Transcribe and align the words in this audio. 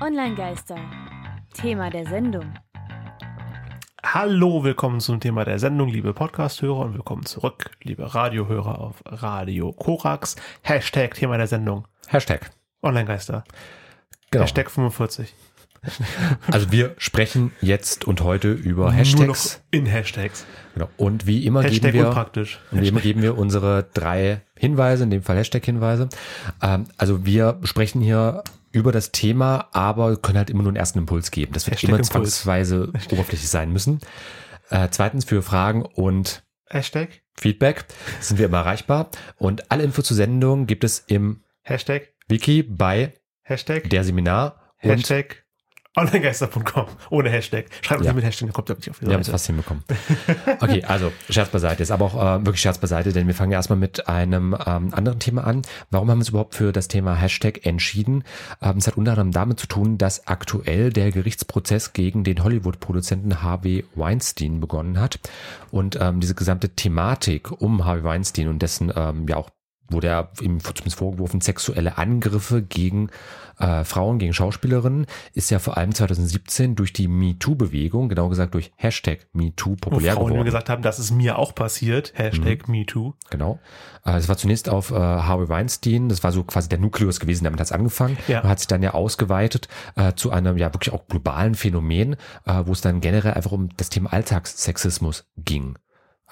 Online-Geister. 0.00 0.76
Thema 1.52 1.90
der 1.90 2.06
Sendung. 2.06 2.54
Hallo, 4.02 4.64
willkommen 4.64 4.98
zum 5.00 5.20
Thema 5.20 5.44
der 5.44 5.58
Sendung, 5.58 5.88
liebe 5.88 6.14
Podcast-Hörer 6.14 6.78
und 6.80 6.94
willkommen 6.94 7.26
zurück, 7.26 7.70
liebe 7.82 8.14
Radiohörer 8.14 8.78
auf 8.80 9.02
Radio 9.04 9.72
Korax. 9.72 10.36
Hashtag 10.62 11.14
Thema 11.14 11.36
der 11.36 11.48
Sendung. 11.48 11.86
Hashtag. 12.08 12.50
Online-Geister. 12.82 13.44
Genau. 14.30 14.44
Hashtag 14.44 14.70
45. 14.70 15.34
Also 16.50 16.72
wir 16.72 16.94
sprechen 16.98 17.52
jetzt 17.60 18.06
und 18.06 18.22
heute 18.22 18.52
über 18.52 18.84
Nur 18.84 18.90
noch 18.92 18.96
Hashtags. 18.98 19.62
in 19.70 19.86
Hashtags. 19.86 20.46
Genau. 20.74 20.88
Und 20.96 21.26
wie 21.26 21.44
immer 21.46 21.62
Hashtag 21.62 21.92
geben 21.92 21.98
wir 21.98 22.08
unpraktisch. 22.08 22.58
Und 22.70 22.82
wie 22.82 22.88
immer 22.88 23.00
geben 23.00 23.22
wir 23.22 23.36
unsere 23.38 23.86
drei 23.94 24.42
Hinweise, 24.56 25.04
in 25.04 25.10
dem 25.10 25.22
Fall 25.22 25.36
Hashtag-Hinweise. 25.36 26.08
Ähm, 26.62 26.86
also 26.96 27.24
wir 27.24 27.60
sprechen 27.64 28.00
hier 28.00 28.44
über 28.72 28.92
das 28.92 29.12
Thema, 29.12 29.68
aber 29.72 30.16
können 30.16 30.38
halt 30.38 30.50
immer 30.50 30.62
nur 30.62 30.70
einen 30.70 30.76
ersten 30.76 30.98
Impuls 30.98 31.30
geben. 31.30 31.52
Das 31.52 31.66
wird 31.66 31.82
immer 31.82 32.02
zwangsweise 32.02 32.92
oberflächlich 33.10 33.48
sein 33.48 33.72
müssen. 33.72 34.00
Äh, 34.70 34.88
zweitens 34.90 35.24
für 35.24 35.42
Fragen 35.42 35.84
und 35.84 36.44
Hashtag. 36.66 37.22
Feedback 37.34 37.84
sind 38.20 38.38
wir 38.38 38.46
immer 38.46 38.58
erreichbar. 38.58 39.10
Und 39.36 39.70
alle 39.72 39.82
Infos 39.82 40.04
zur 40.04 40.16
Sendung 40.16 40.66
gibt 40.66 40.84
es 40.84 41.00
im 41.00 41.42
Hashtag. 41.62 42.14
Wiki 42.28 42.62
bei 42.62 43.14
Hashtag. 43.42 43.90
der 43.90 44.04
Seminar 44.04 44.74
und 44.82 44.90
Hashtag. 44.90 45.44
Onlinegeister.com. 45.96 46.86
Ohne 47.10 47.30
Hashtag. 47.30 47.66
Schreibt 47.82 48.02
Ja. 48.04 48.10
uns 48.10 48.16
mit 48.16 48.24
Hashtag, 48.24 48.46
dann 48.46 48.52
kommt 48.52 48.70
er 48.70 48.76
wirklich 48.76 48.90
auf 48.90 48.98
die 49.00 49.06
Wir 49.06 49.14
haben 49.14 49.20
es 49.22 49.26
Seite. 49.26 49.34
fast 49.34 49.46
hinbekommen. 49.46 49.82
Okay, 50.60 50.84
also 50.84 51.10
Scherz 51.28 51.48
beiseite. 51.48 51.82
Ist 51.82 51.90
aber 51.90 52.04
auch 52.04 52.14
äh, 52.14 52.44
wirklich 52.46 52.60
Scherz 52.60 52.78
beiseite, 52.78 53.12
denn 53.12 53.26
wir 53.26 53.34
fangen 53.34 53.50
ja 53.50 53.58
erstmal 53.58 53.78
mit 53.78 54.08
einem 54.08 54.54
ähm, 54.66 54.94
anderen 54.94 55.18
Thema 55.18 55.44
an. 55.44 55.62
Warum 55.90 56.08
haben 56.08 56.18
wir 56.18 56.20
uns 56.20 56.28
überhaupt 56.28 56.54
für 56.54 56.72
das 56.72 56.86
Thema 56.86 57.16
Hashtag 57.16 57.66
entschieden? 57.66 58.22
Ähm, 58.62 58.76
es 58.76 58.86
hat 58.86 58.96
unter 58.96 59.12
anderem 59.12 59.32
damit 59.32 59.58
zu 59.58 59.66
tun, 59.66 59.98
dass 59.98 60.28
aktuell 60.28 60.92
der 60.92 61.10
Gerichtsprozess 61.10 61.92
gegen 61.92 62.22
den 62.22 62.44
Hollywood-Produzenten 62.44 63.42
Harvey 63.42 63.84
Weinstein 63.96 64.60
begonnen 64.60 65.00
hat. 65.00 65.18
Und 65.72 65.98
ähm, 66.00 66.20
diese 66.20 66.36
gesamte 66.36 66.68
Thematik 66.70 67.50
um 67.60 67.84
Harvey 67.84 68.04
Weinstein 68.04 68.46
und 68.48 68.62
dessen 68.62 68.92
ähm, 68.94 69.26
ja 69.28 69.36
auch 69.36 69.50
wurde 69.90 70.08
er 70.08 70.30
ihm 70.40 70.60
zumindest 70.60 70.96
vorgeworfen, 70.98 71.40
sexuelle 71.40 71.98
Angriffe 71.98 72.62
gegen 72.62 73.10
äh, 73.58 73.84
Frauen, 73.84 74.18
gegen 74.18 74.32
Schauspielerinnen, 74.32 75.06
ist 75.34 75.50
ja 75.50 75.58
vor 75.58 75.76
allem 75.76 75.94
2017 75.94 76.76
durch 76.76 76.92
die 76.94 77.08
MeToo-Bewegung, 77.08 78.08
genau 78.08 78.28
gesagt 78.30 78.54
durch 78.54 78.72
Hashtag 78.76 79.26
MeToo 79.34 79.76
populär 79.76 80.14
Frauen 80.14 80.28
geworden. 80.28 80.44
gesagt 80.46 80.70
haben, 80.70 80.82
das 80.82 80.98
ist 80.98 81.10
mir 81.10 81.36
auch 81.38 81.54
passiert. 81.54 82.12
Hashtag 82.16 82.68
Mhm. 82.68 82.72
MeToo. 82.72 83.12
Genau. 83.30 83.58
Äh, 84.06 84.16
Es 84.16 84.28
war 84.28 84.38
zunächst 84.38 84.68
auf 84.70 84.90
äh, 84.90 84.94
Harvey 84.94 85.48
Weinstein, 85.50 86.08
das 86.08 86.24
war 86.24 86.32
so 86.32 86.42
quasi 86.44 86.68
der 86.70 86.78
Nukleus 86.78 87.20
gewesen, 87.20 87.44
damit 87.44 87.60
hat 87.60 87.66
es 87.66 87.72
angefangen 87.72 88.16
Ja. 88.28 88.40
und 88.40 88.48
hat 88.48 88.58
sich 88.60 88.68
dann 88.68 88.82
ja 88.82 88.94
ausgeweitet 88.94 89.68
äh, 89.96 90.14
zu 90.14 90.30
einem 90.30 90.56
ja 90.56 90.72
wirklich 90.72 90.94
auch 90.94 91.06
globalen 91.06 91.54
Phänomen, 91.54 92.14
äh, 92.46 92.62
wo 92.64 92.72
es 92.72 92.80
dann 92.80 93.00
generell 93.02 93.34
einfach 93.34 93.52
um 93.52 93.68
das 93.76 93.90
Thema 93.90 94.10
Alltagssexismus 94.12 95.26
ging. 95.36 95.76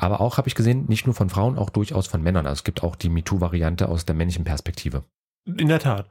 Aber 0.01 0.21
auch, 0.21 0.39
habe 0.39 0.49
ich 0.49 0.55
gesehen, 0.55 0.87
nicht 0.87 1.07
nur 1.07 1.15
von 1.15 1.29
Frauen, 1.29 1.59
auch 1.59 1.71
durchaus 1.71 2.07
von 2.07 2.23
Männern. 2.23 2.47
Also 2.47 2.61
es 2.61 2.65
gibt 2.65 2.85
auch 2.85 2.95
die 2.95 3.09
MeToo-Variante 3.09 3.89
aus 3.89 4.07
der 4.07 4.15
männlichen 4.15 4.45
Perspektive. 4.45 5.03
In 5.45 5.69
der 5.69 5.81
Tat. 5.81 6.09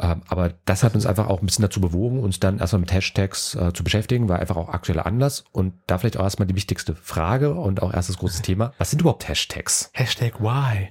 Ähm, 0.00 0.22
aber 0.28 0.54
das 0.64 0.82
hat 0.82 0.94
uns 0.94 1.06
einfach 1.06 1.28
auch 1.28 1.40
ein 1.40 1.46
bisschen 1.46 1.62
dazu 1.62 1.80
bewogen, 1.80 2.20
uns 2.20 2.40
dann 2.40 2.58
erstmal 2.58 2.80
mit 2.80 2.92
Hashtags 2.92 3.54
äh, 3.54 3.72
zu 3.72 3.84
beschäftigen, 3.84 4.28
war 4.28 4.40
einfach 4.40 4.56
auch 4.56 4.68
aktueller 4.68 5.06
Anlass. 5.06 5.44
Und 5.52 5.74
da 5.86 5.98
vielleicht 5.98 6.16
auch 6.16 6.24
erstmal 6.24 6.48
die 6.48 6.56
wichtigste 6.56 6.96
Frage 6.96 7.54
und 7.54 7.82
auch 7.82 7.94
erstes 7.94 8.18
großes 8.18 8.42
Thema. 8.42 8.72
Was 8.78 8.90
sind 8.90 9.00
überhaupt 9.00 9.28
Hashtags? 9.28 9.90
Hashtag 9.94 10.40
why. 10.40 10.90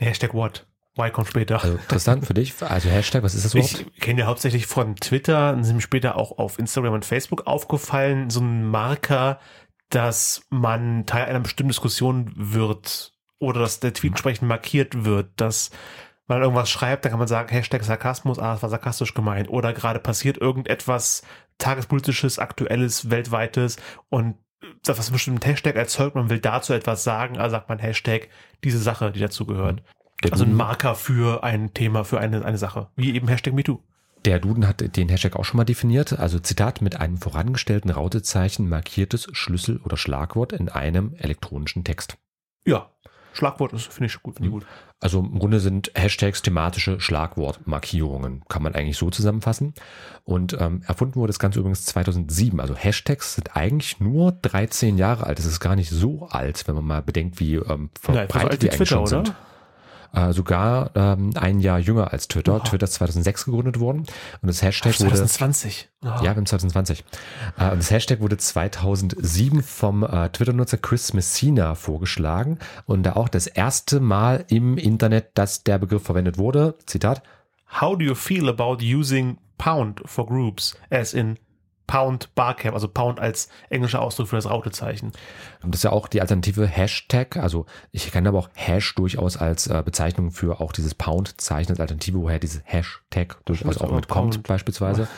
Hashtag 0.00 0.34
what. 0.34 0.66
Why 0.96 1.10
kommt 1.10 1.28
später. 1.28 1.62
Also 1.62 1.78
Tristan, 1.86 2.22
für 2.22 2.34
dich, 2.34 2.54
also 2.60 2.88
Hashtag, 2.88 3.22
was 3.22 3.34
ist 3.36 3.44
das 3.44 3.54
überhaupt? 3.54 3.86
Ich 3.94 4.00
kenne 4.00 4.20
ja 4.20 4.26
hauptsächlich 4.26 4.66
von 4.66 4.96
Twitter, 4.96 5.52
und 5.52 5.62
sind 5.62 5.76
mir 5.76 5.82
später 5.82 6.16
auch 6.16 6.38
auf 6.38 6.58
Instagram 6.58 6.94
und 6.94 7.04
Facebook 7.04 7.46
aufgefallen, 7.46 8.30
so 8.30 8.40
ein 8.40 8.68
Marker, 8.68 9.38
dass 9.90 10.46
man 10.50 11.04
Teil 11.06 11.26
einer 11.26 11.40
bestimmten 11.40 11.70
Diskussion 11.70 12.32
wird 12.34 13.12
oder 13.38 13.60
dass 13.60 13.80
der 13.80 13.92
Tweet 13.92 14.12
entsprechend 14.12 14.48
markiert 14.48 15.04
wird, 15.04 15.28
dass 15.36 15.70
man 16.26 16.42
irgendwas 16.42 16.70
schreibt, 16.70 17.04
dann 17.04 17.10
kann 17.10 17.18
man 17.18 17.28
sagen, 17.28 17.48
Hashtag 17.48 17.82
Sarkasmus, 17.82 18.38
ah, 18.38 18.52
das 18.52 18.62
war 18.62 18.70
sarkastisch 18.70 19.14
gemeint. 19.14 19.48
Oder 19.48 19.72
gerade 19.72 19.98
passiert 19.98 20.38
irgendetwas 20.38 21.22
tagespolitisches, 21.58 22.38
aktuelles, 22.38 23.10
weltweites 23.10 23.76
und 24.08 24.36
das 24.84 24.98
was 24.98 25.08
einen 25.08 25.14
bestimmten 25.14 25.44
Hashtag 25.44 25.74
erzeugt, 25.74 26.14
man 26.14 26.30
will 26.30 26.38
dazu 26.38 26.72
etwas 26.72 27.02
sagen, 27.02 27.38
also 27.38 27.56
sagt 27.56 27.68
man 27.68 27.78
Hashtag 27.78 28.28
diese 28.62 28.78
Sache, 28.78 29.10
die 29.10 29.20
dazu 29.20 29.46
gehört. 29.46 29.82
Der 30.22 30.32
Also 30.32 30.44
ein 30.44 30.54
Marker 30.54 30.94
für 30.94 31.42
ein 31.42 31.72
Thema, 31.74 32.04
für 32.04 32.20
eine, 32.20 32.44
eine 32.44 32.58
Sache. 32.58 32.88
Wie 32.94 33.14
eben 33.14 33.26
Hashtag 33.26 33.54
MeToo. 33.54 33.80
Der 34.24 34.38
Duden 34.38 34.66
hat 34.66 34.96
den 34.96 35.08
Hashtag 35.08 35.36
auch 35.36 35.44
schon 35.44 35.58
mal 35.58 35.64
definiert. 35.64 36.18
Also 36.18 36.38
Zitat, 36.38 36.82
mit 36.82 36.96
einem 36.96 37.18
vorangestellten 37.18 37.90
Rautezeichen 37.90 38.68
markiertes 38.68 39.28
Schlüssel- 39.32 39.80
oder 39.84 39.96
Schlagwort 39.96 40.52
in 40.52 40.68
einem 40.68 41.14
elektronischen 41.18 41.84
Text. 41.84 42.16
Ja. 42.64 42.90
Schlagwort 43.32 43.72
ist, 43.72 43.92
finde 43.92 44.06
ich 44.06 44.22
gut, 44.22 44.36
finde 44.36 44.48
ich 44.48 44.52
gut. 44.52 44.66
Also 44.98 45.20
im 45.20 45.38
Grunde 45.38 45.60
sind 45.60 45.92
Hashtags 45.94 46.42
thematische 46.42 47.00
Schlagwortmarkierungen, 47.00 48.42
kann 48.48 48.62
man 48.62 48.74
eigentlich 48.74 48.98
so 48.98 49.08
zusammenfassen. 49.08 49.72
Und 50.24 50.56
ähm, 50.60 50.82
erfunden 50.86 51.14
wurde 51.14 51.30
das 51.30 51.38
Ganze 51.38 51.60
übrigens 51.60 51.86
2007. 51.86 52.60
Also 52.60 52.74
Hashtags 52.74 53.36
sind 53.36 53.56
eigentlich 53.56 54.00
nur 54.00 54.32
13 54.32 54.98
Jahre 54.98 55.26
alt. 55.26 55.38
Das 55.38 55.46
ist 55.46 55.60
gar 55.60 55.76
nicht 55.76 55.90
so 55.90 56.28
alt, 56.28 56.66
wenn 56.66 56.74
man 56.74 56.84
mal 56.84 57.02
bedenkt, 57.02 57.40
wie 57.40 57.54
ähm, 57.54 57.90
Nein, 58.08 58.28
verbreitet 58.28 58.52
wie 58.52 58.66
die 58.66 58.72
eigentlich 58.72 58.88
schon 58.88 59.04
Twitter, 59.06 59.24
sind. 59.24 59.36
Äh, 60.12 60.32
sogar 60.32 60.90
ähm, 60.94 61.30
ein 61.36 61.60
Jahr 61.60 61.78
jünger 61.78 62.12
als 62.12 62.26
Twitter. 62.28 62.56
Oha. 62.56 62.64
Twitter 62.64 62.84
ist 62.84 62.94
2006 62.94 63.44
gegründet 63.44 63.78
worden. 63.78 64.00
Und 64.42 64.48
das 64.48 64.62
Hashtag 64.62 64.98
wurde 65.00 65.10
2020. 65.10 65.88
Oh. 66.02 66.06
ja, 66.06 66.22
wir 66.22 66.30
haben 66.30 66.46
2020. 66.46 67.04
Äh, 67.58 67.70
Und 67.70 67.78
das 67.78 67.90
Hashtag 67.90 68.20
wurde 68.20 68.36
2007 68.36 69.62
vom 69.62 70.02
äh, 70.02 70.28
Twitter-Nutzer 70.30 70.78
Chris 70.78 71.12
Messina 71.12 71.74
vorgeschlagen 71.74 72.58
und 72.86 73.04
da 73.04 73.14
auch 73.14 73.28
das 73.28 73.46
erste 73.46 74.00
Mal 74.00 74.44
im 74.48 74.78
Internet, 74.78 75.30
dass 75.34 75.62
der 75.62 75.78
Begriff 75.78 76.02
verwendet 76.02 76.38
wurde. 76.38 76.74
Zitat. 76.86 77.22
How 77.80 77.96
do 77.96 78.04
you 78.04 78.14
feel 78.16 78.48
about 78.48 78.78
using 78.82 79.38
Pound 79.58 80.02
for 80.06 80.26
groups? 80.26 80.76
As 80.90 81.14
in 81.14 81.38
Pound 81.90 82.32
Barcamp, 82.36 82.74
also 82.74 82.86
Pound 82.86 83.18
als 83.18 83.48
englischer 83.68 84.00
Ausdruck 84.00 84.28
für 84.28 84.36
das 84.36 84.48
Rautezeichen. 84.48 85.10
Und 85.60 85.74
das 85.74 85.80
ist 85.80 85.82
ja 85.82 85.90
auch 85.90 86.06
die 86.06 86.20
Alternative 86.20 86.64
Hashtag. 86.64 87.36
Also 87.36 87.66
ich 87.90 88.12
kenne 88.12 88.28
aber 88.28 88.38
auch 88.38 88.48
Hash 88.54 88.94
durchaus 88.94 89.36
als 89.36 89.66
äh, 89.66 89.82
Bezeichnung 89.84 90.30
für 90.30 90.60
auch 90.60 90.70
dieses 90.70 90.94
Pound-Zeichen 90.94 91.72
als 91.72 91.80
Alternative, 91.80 92.20
woher 92.20 92.38
dieses 92.38 92.62
Hashtag 92.64 93.44
durchaus 93.44 93.78
auch 93.78 93.90
mitkommt 93.90 94.34
Pound. 94.34 94.46
beispielsweise. 94.46 95.08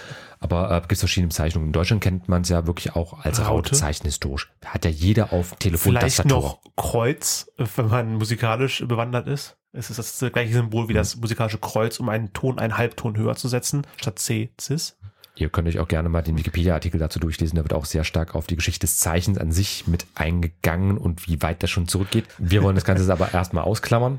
Aber 0.40 0.70
äh, 0.70 0.80
gibt 0.80 0.92
es 0.92 1.00
verschiedene 1.00 1.28
Bezeichnungen. 1.28 1.66
In 1.66 1.72
Deutschland 1.74 2.02
kennt 2.02 2.30
man 2.30 2.40
es 2.40 2.48
ja 2.48 2.66
wirklich 2.66 2.96
auch 2.96 3.22
als 3.22 3.38
Raute. 3.40 3.50
Rautezeichen 3.50 4.04
historisch. 4.04 4.50
Hat 4.64 4.86
ja 4.86 4.90
jeder 4.90 5.34
auf 5.34 5.54
Telefon, 5.56 5.92
Vielleicht 5.92 6.24
noch 6.24 6.60
Kreuz, 6.74 7.50
wenn 7.76 7.88
man 7.88 8.14
musikalisch 8.14 8.82
bewandert 8.88 9.28
ist. 9.28 9.58
Es 9.74 9.90
ist 9.90 9.98
das 9.98 10.32
gleiche 10.32 10.54
Symbol 10.54 10.88
wie 10.88 10.94
das 10.94 11.16
musikalische 11.16 11.58
Kreuz, 11.58 12.00
um 12.00 12.08
einen 12.08 12.32
Ton, 12.32 12.58
einen 12.58 12.78
Halbton 12.78 13.16
höher 13.18 13.36
zu 13.36 13.48
setzen, 13.48 13.86
statt 13.98 14.18
C, 14.18 14.52
Cis. 14.58 14.96
Ihr 15.34 15.48
könnt 15.48 15.66
euch 15.66 15.78
auch 15.78 15.88
gerne 15.88 16.08
mal 16.08 16.22
den 16.22 16.36
Wikipedia-Artikel 16.38 16.98
dazu 16.98 17.18
durchlesen. 17.18 17.56
Da 17.56 17.64
wird 17.64 17.72
auch 17.72 17.86
sehr 17.86 18.04
stark 18.04 18.34
auf 18.34 18.46
die 18.46 18.56
Geschichte 18.56 18.86
des 18.86 18.98
Zeichens 18.98 19.38
an 19.38 19.50
sich 19.50 19.86
mit 19.86 20.06
eingegangen 20.14 20.98
und 20.98 21.26
wie 21.26 21.40
weit 21.40 21.62
das 21.62 21.70
schon 21.70 21.88
zurückgeht. 21.88 22.26
Wir 22.38 22.62
wollen 22.62 22.74
das 22.74 22.84
Ganze 22.84 23.10
aber 23.12 23.32
erstmal 23.32 23.64
ausklammern. 23.64 24.18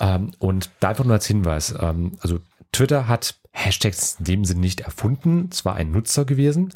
Ähm, 0.00 0.30
und 0.38 0.70
da 0.80 0.90
einfach 0.90 1.04
nur 1.04 1.14
als 1.14 1.26
Hinweis. 1.26 1.74
Ähm, 1.78 2.12
also 2.20 2.40
Twitter 2.72 3.06
hat 3.06 3.36
Hashtags 3.52 4.16
in 4.18 4.24
dem 4.24 4.44
Sinn 4.44 4.60
nicht 4.60 4.80
erfunden. 4.80 5.48
Es 5.52 5.64
war 5.64 5.76
ein 5.76 5.90
Nutzer 5.90 6.24
gewesen. 6.24 6.72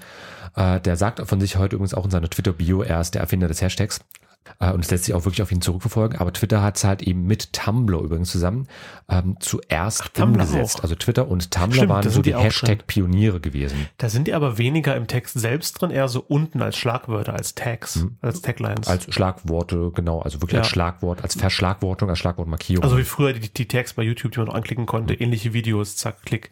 Äh, 0.57 0.81
der 0.81 0.97
sagt 0.97 1.27
von 1.27 1.41
sich 1.41 1.57
heute 1.57 1.77
übrigens 1.77 1.95
auch 1.95 2.05
in 2.05 2.11
seiner 2.11 2.29
Twitter-Bio, 2.29 2.83
er 2.83 3.01
ist 3.01 3.15
der 3.15 3.23
Erfinder 3.23 3.49
des 3.49 3.63
Hashtags. 3.63 4.01
Äh, 4.59 4.73
Und 4.73 4.81
es 4.85 4.91
lässt 4.91 5.05
sich 5.05 5.15
auch 5.15 5.25
wirklich 5.25 5.43
auf 5.43 5.53
ihn 5.53 5.61
zurückverfolgen. 5.61 6.19
Aber 6.19 6.33
Twitter 6.33 6.63
hat 6.63 6.77
es 6.77 6.85
halt 6.85 7.03
eben 7.03 7.25
mit 7.27 7.53
Tumblr 7.53 8.01
übrigens 8.01 8.31
zusammen 8.31 8.67
ähm, 9.09 9.37
zuerst 9.41 10.15
Tumblr 10.15 10.43
umgesetzt. 10.43 10.79
auch. 10.79 10.83
Also 10.83 10.95
Twitter 10.97 11.29
und 11.29 11.51
Tumblr 11.51 11.75
Stimmt, 11.77 11.89
waren 11.91 12.11
so 12.11 12.23
die 12.23 12.33
die. 12.33 12.37
Hashtag-Pioniere 12.39 13.41
gewesen. 13.41 13.89
Da 13.99 14.09
sind 14.09 14.27
die 14.27 14.35
aber 14.35 14.59
weniger 14.59 14.97
im 14.97 15.07
Text 15.07 15.39
selbst 15.39 15.81
drin, 15.81 15.91
eher 15.91 16.09
so 16.09 16.25
unten 16.27 16.63
als 16.63 16.77
Schlagwörter, 16.77 17.35
als 17.35 17.55
Tags, 17.55 18.05
als 18.23 18.41
Taglines. 18.43 18.89
Als 18.89 19.13
Schlagworte, 19.15 19.93
genau, 19.95 20.21
also 20.21 20.41
wirklich 20.41 20.55
Ja. 20.55 20.61
als 20.61 20.69
Schlagwort, 20.69 21.23
als 21.23 21.35
Verschlagwortung, 21.37 22.09
als 22.11 22.19
Schlagwortmarkierung. 22.19 22.83
also 22.83 22.99
wie 22.99 23.05
früher 23.05 23.33
die, 23.33 23.49
die 23.53 23.69
Tags 23.69 23.93
bei 23.95 24.03
YouTube, 24.03 24.33
die 24.33 24.39
man 24.39 24.49
noch 24.49 24.55
anklicken 24.55 24.87
konnte, 24.87 25.15
ähnliche 25.15 25.53
Videos, 25.53 25.97
zack, 25.97 26.23
klick. 26.25 26.51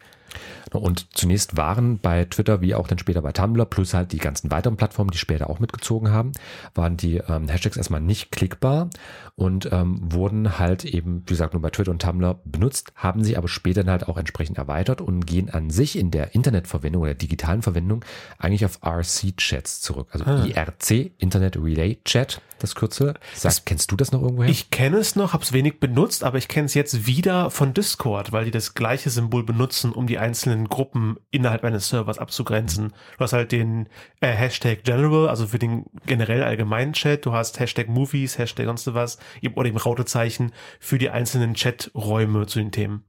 Und 0.71 1.07
zunächst 1.15 1.57
waren 1.57 1.99
bei 1.99 2.25
Twitter 2.25 2.61
wie 2.61 2.75
auch 2.75 2.87
dann 2.87 2.99
später 2.99 3.21
bei 3.21 3.31
Tumblr 3.31 3.65
plus 3.65 3.93
halt 3.93 4.11
die 4.11 4.17
ganzen 4.17 4.51
weiteren 4.51 4.77
Plattformen, 4.77 5.09
die 5.11 5.17
später 5.17 5.49
auch 5.49 5.59
mitgezogen 5.59 6.11
haben, 6.11 6.31
waren 6.75 6.95
die 6.97 7.17
ähm, 7.27 7.47
Hashtags 7.47 7.77
erstmal 7.77 8.01
nicht 8.01 8.31
klickbar 8.31 8.89
und 9.35 9.69
ähm, 9.71 9.99
wurden 10.01 10.59
halt 10.59 10.85
eben, 10.85 11.21
wie 11.25 11.33
gesagt, 11.33 11.53
nur 11.53 11.61
bei 11.61 11.69
Twitter 11.71 11.91
und 11.91 12.01
Tumblr 12.01 12.39
benutzt, 12.45 12.91
haben 12.95 13.23
sie 13.23 13.37
aber 13.37 13.47
später 13.47 13.83
dann 13.83 13.91
halt 13.91 14.07
auch 14.07 14.17
entsprechend 14.17 14.57
erweitert 14.57 15.01
und 15.01 15.25
gehen 15.25 15.49
an 15.49 15.69
sich 15.69 15.97
in 15.97 16.11
der 16.11 16.35
Internetverwendung 16.35 17.01
oder 17.03 17.13
digitalen 17.15 17.61
Verwendung 17.61 18.03
eigentlich 18.37 18.65
auf 18.65 18.79
RC-Chats 18.83 19.81
zurück. 19.81 20.09
Also 20.11 20.25
Ah. 20.25 20.45
IRC, 20.45 21.11
Internet 21.17 21.57
Relay 21.57 21.97
Chat, 22.05 22.41
das 22.59 22.75
Kürzel. 22.75 23.13
Sag, 23.33 23.65
kennst 23.65 23.91
du 23.91 23.95
das 23.95 24.11
noch 24.11 24.21
irgendwoher? 24.21 24.49
Ich 24.49 24.69
kenne 24.69 24.97
es 24.97 25.15
noch, 25.15 25.33
habe 25.33 25.43
es 25.43 25.53
wenig 25.53 25.79
benutzt, 25.79 26.23
aber 26.23 26.37
ich 26.37 26.47
kenne 26.47 26.65
es 26.65 26.73
jetzt 26.73 27.07
wieder 27.07 27.49
von 27.49 27.73
Discord, 27.73 28.31
weil 28.31 28.45
die 28.45 28.51
das 28.51 28.73
gleiche 28.73 29.09
Symbol 29.09 29.43
benutzen, 29.43 29.91
um 29.93 30.05
die 30.07 30.18
die 30.19 30.25
einzelnen 30.25 30.67
Gruppen 30.67 31.17
innerhalb 31.31 31.63
eines 31.63 31.89
Servers 31.89 32.19
abzugrenzen. 32.19 32.93
Du 33.17 33.23
hast 33.23 33.33
halt 33.33 33.51
den 33.51 33.87
äh, 34.19 34.27
Hashtag 34.27 34.83
General, 34.83 35.29
also 35.29 35.47
für 35.47 35.59
den 35.59 35.85
generell 36.05 36.43
allgemeinen 36.43 36.93
Chat. 36.93 37.25
Du 37.25 37.31
hast 37.31 37.59
Hashtag 37.59 37.87
Movies, 37.87 38.37
Hashtag 38.37 38.65
sonst 38.65 38.93
was 38.93 39.17
oder 39.55 39.67
eben 39.67 39.77
Rautezeichen 39.77 40.51
für 40.79 40.97
die 40.97 41.09
einzelnen 41.09 41.53
Chaträume 41.53 42.47
zu 42.47 42.59
den 42.59 42.71
Themen. 42.71 43.03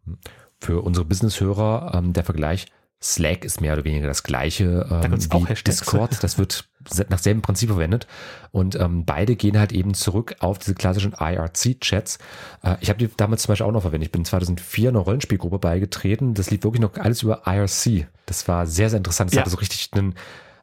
Für 0.61 0.83
unsere 0.83 1.07
Business-Hörer 1.07 1.93
ähm, 1.95 2.13
der 2.13 2.25
Vergleich, 2.25 2.67
Slack 3.03 3.47
ist 3.47 3.63
mehr 3.63 3.73
oder 3.73 3.85
weniger 3.85 4.07
das 4.07 4.23
gleiche 4.23 4.87
ähm, 4.91 5.13
wie 5.13 5.55
Discord. 5.55 6.23
Das 6.23 6.39
wird 6.39 6.69
nach 7.09 7.19
selben 7.19 7.41
Prinzip 7.41 7.71
verwendet. 7.71 8.07
Und 8.53 8.75
ähm, 8.75 9.07
beide 9.07 9.37
gehen 9.37 9.59
halt 9.59 9.73
eben 9.73 9.95
zurück 9.95 10.37
auf 10.41 10.59
diese 10.59 10.75
klassischen 10.75 11.15
IRC-Chats. 11.19 12.19
Äh, 12.63 12.77
ich 12.81 12.91
habe 12.91 12.99
die 12.99 13.09
damals 13.17 13.43
zum 13.43 13.53
Beispiel 13.53 13.67
auch 13.67 13.73
noch 13.73 13.83
verwendet. 13.83 14.09
Ich 14.09 14.13
bin 14.13 14.27
2004 14.27 14.91
einer 14.91 14.99
Rollenspielgruppe 14.99 15.59
beigetreten. 15.59 16.35
Das 16.35 16.51
lief 16.51 16.63
wirklich 16.63 16.83
noch 16.83 16.95
alles 16.97 17.23
über 17.23 17.43
IRC. 17.47 18.07
Das 18.27 18.47
war 18.49 18.67
sehr, 18.67 18.91
sehr 18.91 18.99
interessant. 18.99 19.31
Das 19.31 19.37
ja. 19.37 19.41
hatte 19.41 19.51
so 19.51 19.57
richtig 19.57 19.89
einen, 19.93 20.15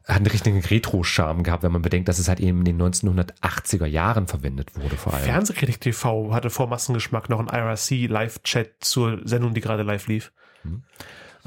hat 0.06 0.18
einen 0.18 0.26
richtigen 0.26 0.60
Retro-Charme 0.60 1.42
gehabt, 1.42 1.64
wenn 1.64 1.72
man 1.72 1.82
bedenkt, 1.82 2.08
dass 2.08 2.20
es 2.20 2.28
halt 2.28 2.38
eben 2.38 2.64
in 2.64 2.78
den 2.78 2.80
1980er 2.80 3.86
Jahren 3.86 4.28
verwendet 4.28 4.76
wurde 4.76 4.96
vor 4.96 5.12
allem. 5.12 5.24
Fernsehkritik 5.24 5.80
TV 5.80 6.32
hatte 6.32 6.50
vor 6.50 6.68
Massengeschmack 6.68 7.28
noch 7.28 7.40
einen 7.40 7.48
IRC-Live-Chat 7.48 8.76
zur 8.78 9.20
Sendung, 9.24 9.54
die 9.54 9.60
gerade 9.60 9.82
live 9.82 10.06
lief. 10.06 10.30
Mhm. 10.62 10.84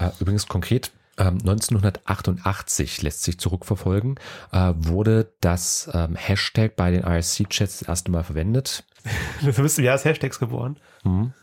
Äh, 0.01 0.09
übrigens 0.19 0.48
konkret 0.48 0.92
1988 1.18 2.98
ähm, 2.98 3.03
lässt 3.03 3.24
sich 3.24 3.38
zurückverfolgen, 3.38 4.19
äh, 4.51 4.74
wurde 4.75 5.33
das 5.42 5.89
ähm, 5.94 6.15
Hashtag 6.15 6.75
bei 6.75 6.89
den 6.89 7.03
IRC-Chats 7.03 7.80
das 7.80 7.88
erste 7.88 8.12
Mal 8.12 8.24
verwendet. 8.24 8.83
Du 9.42 9.51
bist 9.63 9.80
im 9.80 9.86
Jahr 9.86 9.95
des 9.95 10.06
Hashtags 10.06 10.39
geboren. 10.39 10.77
Mhm. 11.03 11.33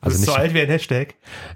Also 0.00 0.02
du 0.02 0.08
bist 0.08 0.20
nicht, 0.20 0.30
so 0.30 0.34
alt 0.34 0.52
wie 0.54 0.60
ein 0.60 0.68
Hashtag. 0.68 1.14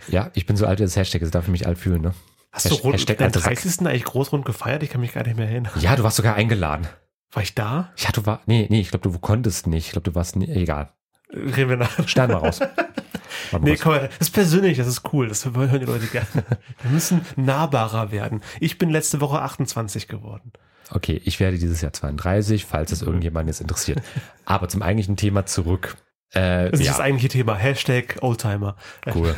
Ja, 0.08 0.30
ich 0.34 0.46
bin 0.46 0.56
so 0.56 0.66
alt 0.66 0.78
wie 0.78 0.84
das 0.84 0.96
Hashtag, 0.96 1.20
das 1.20 1.30
darf 1.30 1.44
ich 1.44 1.50
mich 1.50 1.66
alt 1.66 1.78
fühlen. 1.78 2.00
Ne? 2.00 2.14
Hast 2.52 2.66
Hasht 2.66 2.78
du 2.78 2.82
rund, 2.82 2.94
Hashtag 2.94 3.18
deinen 3.18 3.32
30. 3.32 3.80
eigentlich 3.80 4.04
großrund 4.04 4.44
gefeiert? 4.44 4.82
Ich 4.82 4.90
kann 4.90 5.00
mich 5.00 5.12
gar 5.12 5.24
nicht 5.24 5.36
mehr 5.36 5.48
erinnern. 5.48 5.72
Ja, 5.80 5.96
du 5.96 6.04
warst 6.04 6.16
sogar 6.16 6.34
eingeladen. 6.34 6.86
War 7.32 7.42
ich 7.42 7.54
da? 7.54 7.92
Ja, 7.96 8.10
du 8.12 8.24
war, 8.24 8.40
nee, 8.46 8.66
nee, 8.70 8.80
ich 8.80 8.90
glaube, 8.90 9.10
du 9.10 9.18
konntest 9.18 9.66
nicht. 9.66 9.86
Ich 9.86 9.92
glaube, 9.92 10.10
du 10.10 10.14
warst, 10.14 10.36
nie, 10.36 10.48
egal. 10.48 10.92
Reden 11.30 11.70
wir 11.70 11.76
nach. 11.76 12.08
Schneiden 12.08 12.34
wir 12.34 12.38
raus. 12.38 12.60
nee, 13.60 13.76
komm, 13.76 13.94
das 13.94 14.10
ist 14.20 14.30
persönlich, 14.30 14.78
das 14.78 14.86
ist 14.86 15.02
cool, 15.12 15.28
das 15.28 15.44
hören 15.44 15.80
die 15.80 15.86
Leute 15.86 16.06
gerne. 16.06 16.26
Wir 16.82 16.90
müssen 16.90 17.20
nahbarer 17.36 18.10
werden. 18.10 18.42
Ich 18.60 18.78
bin 18.78 18.90
letzte 18.90 19.20
Woche 19.20 19.40
28 19.40 20.08
geworden. 20.08 20.52
Okay, 20.90 21.20
ich 21.24 21.38
werde 21.38 21.58
dieses 21.58 21.80
Jahr 21.82 21.92
32, 21.92 22.64
falls 22.64 22.92
es 22.92 23.02
irgendjemand 23.02 23.48
jetzt 23.48 23.60
interessiert. 23.60 24.00
Aber 24.44 24.68
zum 24.68 24.82
eigentlichen 24.82 25.16
Thema 25.16 25.44
zurück. 25.44 25.96
Äh, 26.32 26.70
das 26.70 26.80
ist 26.80 26.86
ja. 26.86 26.92
das 26.92 27.00
eigentliche 27.00 27.28
Thema. 27.28 27.54
Hashtag 27.54 28.18
Oldtimer. 28.22 28.76
Cool. 29.14 29.34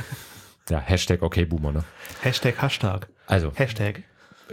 Ja, 0.69 0.79
Hashtag 0.79 1.23
okay 1.23 1.45
Boomer, 1.45 1.73
ne? 1.73 1.85
Hashtag 2.23 2.63
Hashtag. 2.63 3.09
Also. 3.27 3.53
Hashtag. 3.55 4.05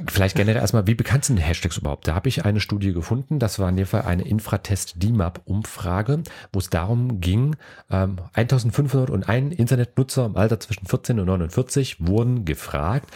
Vielleicht 0.08 0.36
generell 0.36 0.62
erstmal, 0.62 0.88
wie 0.88 0.96
bekannt 0.96 1.26
sind 1.26 1.38
Hashtags 1.38 1.78
überhaupt? 1.78 2.08
Da 2.08 2.16
habe 2.16 2.30
ich 2.30 2.46
eine 2.46 2.60
Studie 2.60 2.94
gefunden, 2.94 3.40
das 3.40 3.60
war 3.60 3.70
in 3.70 3.78
dem 3.78 3.86
Fall 3.86 4.04
eine 4.04 4.24
Infratest 4.24 5.02
DMAP 5.02 5.42
Umfrage, 5.46 6.24
wo 6.54 6.60
es 6.60 6.70
darum 6.70 7.20
ging, 7.20 7.56
ähm, 7.90 8.18
1501 8.34 9.56
Internetnutzer 9.56 10.26
im 10.26 10.38
Alter 10.38 10.60
zwischen 10.60 10.86
14 10.86 11.20
und 11.20 11.26
49 11.26 12.08
wurden 12.08 12.46
gefragt, 12.46 13.12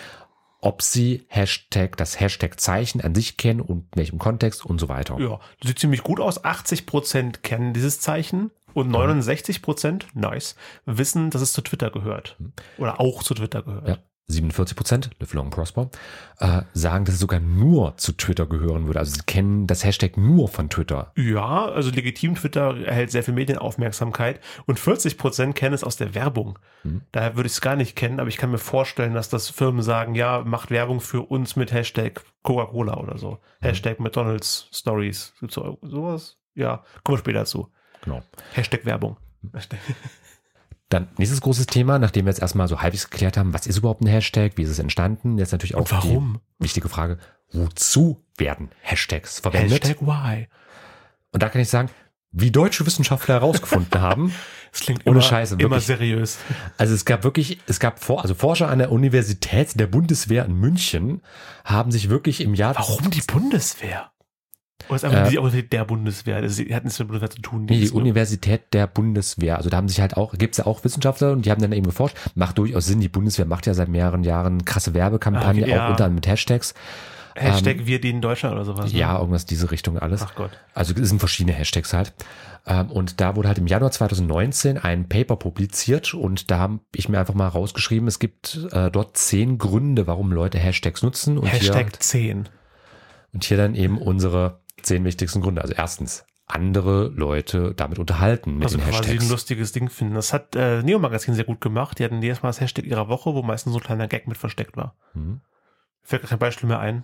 ob 0.62 0.82
sie 0.82 1.26
Hashtag, 1.28 1.98
das 1.98 2.20
Hashtag-Zeichen 2.20 3.02
an 3.02 3.16
sich 3.16 3.38
kennen 3.38 3.62
und 3.62 3.88
in 3.92 3.98
welchem 3.98 4.20
Kontext 4.20 4.66
und 4.66 4.80
so 4.80 4.90
weiter. 4.90 5.20
Ja, 5.20 5.40
sieht 5.64 5.80
ziemlich 5.80 6.04
gut 6.04 6.20
aus. 6.20 6.44
80 6.44 6.86
Prozent 6.86 7.44
kennen 7.44 7.74
dieses 7.74 8.00
Zeichen 8.00 8.52
und 8.74 8.90
69 8.90 9.62
Prozent, 9.62 10.08
nice, 10.14 10.56
wissen, 10.86 11.30
dass 11.32 11.42
es 11.42 11.52
zu 11.54 11.62
Twitter 11.62 11.90
gehört. 11.90 12.36
Mhm. 12.40 12.54
Oder 12.78 13.00
auch 13.00 13.24
zu 13.24 13.34
Twitter 13.34 13.64
gehört. 13.64 13.88
Ja. 13.88 13.98
47 14.28 14.76
Prozent, 14.76 15.10
Live 15.20 15.34
Long 15.34 15.50
Prosper, 15.50 15.90
äh, 16.40 16.62
sagen, 16.74 17.06
dass 17.06 17.16
es 17.16 17.22
sogar 17.22 17.40
nur 17.40 17.98
zu 17.98 18.14
Twitter 18.14 18.46
gehören 18.46 18.86
würde. 18.88 19.00
Also 19.00 19.16
sie 19.16 19.24
kennen 19.26 19.68
das 19.68 19.84
Hashtag 19.84 20.18
nur 20.18 20.48
von 20.48 20.70
Twitter. 20.70 21.12
Ja, 21.16 21.66
also 21.66 21.92
legitim 21.92 22.36
Twitter 22.36 22.78
erhält 22.86 23.12
sehr 23.12 23.24
viel 23.24 23.34
Medienaufmerksamkeit 23.34 24.40
und 24.66 24.80
40 24.80 25.18
Prozent 25.18 25.56
kennen 25.56 25.76
es 25.76 25.84
aus 25.84 25.98
der 25.98 26.16
Werbung. 26.16 26.58
Hm. 26.84 27.02
Daher 27.12 27.36
würde 27.36 27.48
ich 27.48 27.54
es 27.54 27.62
gar 27.62 27.76
nicht 27.76 27.96
kennen, 27.96 28.20
aber 28.20 28.30
ich 28.30 28.38
kann 28.38 28.52
mir 28.52 28.58
vorstellen, 28.58 29.14
dass 29.14 29.30
das 29.30 29.50
Firmen 29.50 29.82
sagen, 29.82 30.16
ja, 30.16 30.44
macht 30.46 30.72
Werbung 30.72 31.02
für 31.02 31.22
uns 31.22 31.56
mit 31.56 31.72
Hashtag 31.72 32.24
Coca-Cola 32.44 32.98
oder 32.98 33.18
so. 33.18 33.32
Hm. 33.32 33.40
Hashtag 33.62 34.00
McDonalds 34.00 34.68
Stories. 34.72 35.34
Gibt's 35.40 35.56
sowas? 35.56 36.38
Ja, 36.56 36.84
kommen 37.04 37.18
wir 37.18 37.20
später 37.20 37.40
dazu. 37.40 37.72
Genau. 38.04 38.24
Hashtag 38.54 38.86
Werbung. 38.86 39.18
Dann 40.92 41.08
nächstes 41.18 41.40
großes 41.40 41.68
Thema, 41.68 42.00
nachdem 42.00 42.26
wir 42.26 42.32
jetzt 42.32 42.42
erstmal 42.42 42.68
so 42.68 42.82
halbwegs 42.82 43.10
geklärt 43.10 43.38
haben, 43.38 43.54
was 43.54 43.66
ist 43.66 43.78
überhaupt 43.78 44.02
ein 44.02 44.08
Hashtag, 44.08 44.58
wie 44.58 44.64
ist 44.64 44.70
es 44.70 44.78
entstanden, 44.78 45.38
jetzt 45.38 45.54
natürlich 45.54 45.76
auch 45.76 45.80
Und 45.80 45.92
warum? 45.92 46.40
die 46.60 46.66
wichtige 46.66 46.90
Frage, 46.90 47.18
wozu 47.54 48.22
werden 48.38 48.70
Hashtags 48.82 49.40
verwendet? 49.40 49.86
Hashtag 49.86 50.02
why? 50.02 50.50
Und 51.32 51.42
da 51.42 51.48
kann 51.48 51.62
ich 51.62 51.70
sagen, 51.70 51.90
wie 52.34 52.52
deutsche 52.52 52.86
Wissenschaftler 52.86 53.36
herausgefunden 53.36 54.02
haben, 54.02 54.34
das 54.74 54.82
klingt 54.82 55.06
ohne 55.06 55.20
immer, 55.20 55.22
Scheiße, 55.22 55.54
wirklich. 55.54 55.66
immer 55.66 55.80
seriös. 55.80 56.40
Also 56.78 56.94
es 56.94 57.06
gab 57.06 57.24
wirklich, 57.24 57.60
es 57.68 57.80
gab 57.80 58.04
vor, 58.04 58.22
also 58.22 58.36
Forscher 58.36 58.68
an 58.68 58.80
der 58.80 58.92
Universität 58.92 59.80
der 59.80 59.88
Bundeswehr 59.88 60.44
in 60.44 60.56
München 60.56 61.22
haben 61.64 61.92
sich 61.92 62.10
wirklich 62.10 62.42
im 62.42 62.54
Jahr 62.54 62.76
Warum 62.76 63.12
die 63.12 63.22
Bundeswehr? 63.22 64.12
Oder 64.88 64.96
ist 64.96 65.06
einfach 65.06 65.28
äh, 65.28 65.30
die 65.30 65.38
Universität 65.38 65.74
der 65.74 65.86
Bundeswehr? 65.86 66.42
Das 66.42 66.60
hat 66.60 66.84
nichts 66.84 67.00
mit 67.00 67.00
der 67.00 67.06
Bundeswehr 67.06 67.30
zu 67.30 67.42
tun. 67.42 67.66
Nee, 67.66 67.80
die 67.80 67.90
Universität 67.92 68.74
der 68.74 68.88
Bundeswehr. 68.88 69.58
Also 69.58 69.70
da 69.70 69.78
haben 69.78 69.88
sich 69.88 70.02
halt 70.02 70.18
auch, 70.18 70.34
gibt 70.38 70.54
es 70.54 70.58
ja 70.60 70.66
auch 70.66 70.84
Wissenschaftler 70.84 71.32
und 71.32 71.46
die 71.46 71.52
haben 71.52 71.62
dann 71.62 71.72
eben 71.72 71.86
geforscht. 71.86 72.18
Macht 72.36 72.58
durchaus 72.58 72.86
Sinn, 72.86 73.00
die 73.00 73.10
Bundeswehr 73.10 73.46
macht 73.46 73.68
ja 73.68 73.74
seit 73.74 73.90
mehreren 73.90 74.24
Jahren 74.24 74.66
krasse 74.66 74.94
Werbekampagne, 74.94 75.64
okay, 75.64 75.72
ja. 75.72 75.86
auch 75.86 75.92
unter 75.92 76.06
anderem 76.06 76.16
mit 76.16 76.28
Hashtags. 76.28 76.74
Hashtag 77.36 77.80
ähm, 77.80 77.88
wir 77.88 78.02
dienen 78.02 78.22
Deutschland 78.22 78.56
oder 78.56 78.66
sowas. 78.66 78.92
Ne? 78.92 79.00
Ja, 79.00 79.18
irgendwas 79.18 79.46
diese 79.46 79.72
Richtung 79.72 79.98
alles. 79.98 80.22
Ach 80.24 80.36
Gott. 80.36 80.52
Also 80.74 80.94
es 80.94 81.10
sind 81.10 81.20
verschiedene 81.20 81.56
Hashtags 81.56 81.94
halt. 81.94 82.14
Ähm, 82.66 82.92
und 82.92 83.22
da 83.22 83.36
wurde 83.36 83.48
halt 83.48 83.58
im 83.58 83.68
Januar 83.68 83.92
2019 83.92 84.78
ein 84.78 85.08
Paper 85.08 85.36
publiziert 85.36 86.14
und 86.14 86.52
da 86.52 86.60
habe 86.60 86.80
ich 86.96 87.10
mir 87.10 87.20
einfach 87.20 87.34
mal 87.34 87.48
rausgeschrieben, 87.48 88.08
es 88.08 88.20
gibt 88.20 88.68
äh, 88.72 88.92
dort 88.92 89.18
zehn 89.18 89.58
Gründe, 89.58 90.08
warum 90.08 90.32
Leute 90.32 90.60
Hashtags 90.60 91.02
nutzen. 91.02 91.38
Und 91.38 91.48
Hashtag 91.48 91.90
hier, 91.92 92.00
10. 92.00 92.50
Und 93.34 93.44
hier 93.46 93.58
dann 93.58 93.76
eben 93.76 93.98
unsere 93.98 94.60
zehn 94.84 95.04
wichtigsten 95.04 95.42
Gründe. 95.42 95.62
Also 95.62 95.74
erstens, 95.76 96.26
andere 96.48 97.08
Leute 97.08 97.74
damit 97.76 98.00
unterhalten 98.00 98.56
mit 98.56 98.66
also 98.66 98.78
den 98.78 98.86
Hashtags. 98.86 99.08
quasi 99.08 99.26
ein 99.26 99.30
lustiges 99.30 99.72
Ding 99.72 99.90
finden. 99.90 100.16
Das 100.16 100.34
hat 100.34 100.56
äh, 100.56 100.84
Neo 100.84 101.00
Magazin 101.00 101.34
sehr 101.34 101.46
gut 101.46 101.62
gemacht. 101.62 102.00
Die 102.00 102.04
hatten 102.04 102.22
jedes 102.22 102.42
Mal 102.42 102.50
das 102.50 102.62
Hashtag 102.62 102.86
ihrer 102.86 103.08
Woche, 103.08 103.34
wo 103.34 103.42
meistens 103.42 103.74
so 103.74 103.80
ein 103.80 103.84
kleiner 103.84 104.08
Gag 104.08 104.28
mit 104.28 104.38
versteckt 104.38 104.78
war. 104.78 104.96
Mhm. 105.14 105.42
Fällt 106.04 106.24
kein 106.24 106.40
Beispiel 106.40 106.68
mehr 106.68 106.80
ein. 106.80 107.04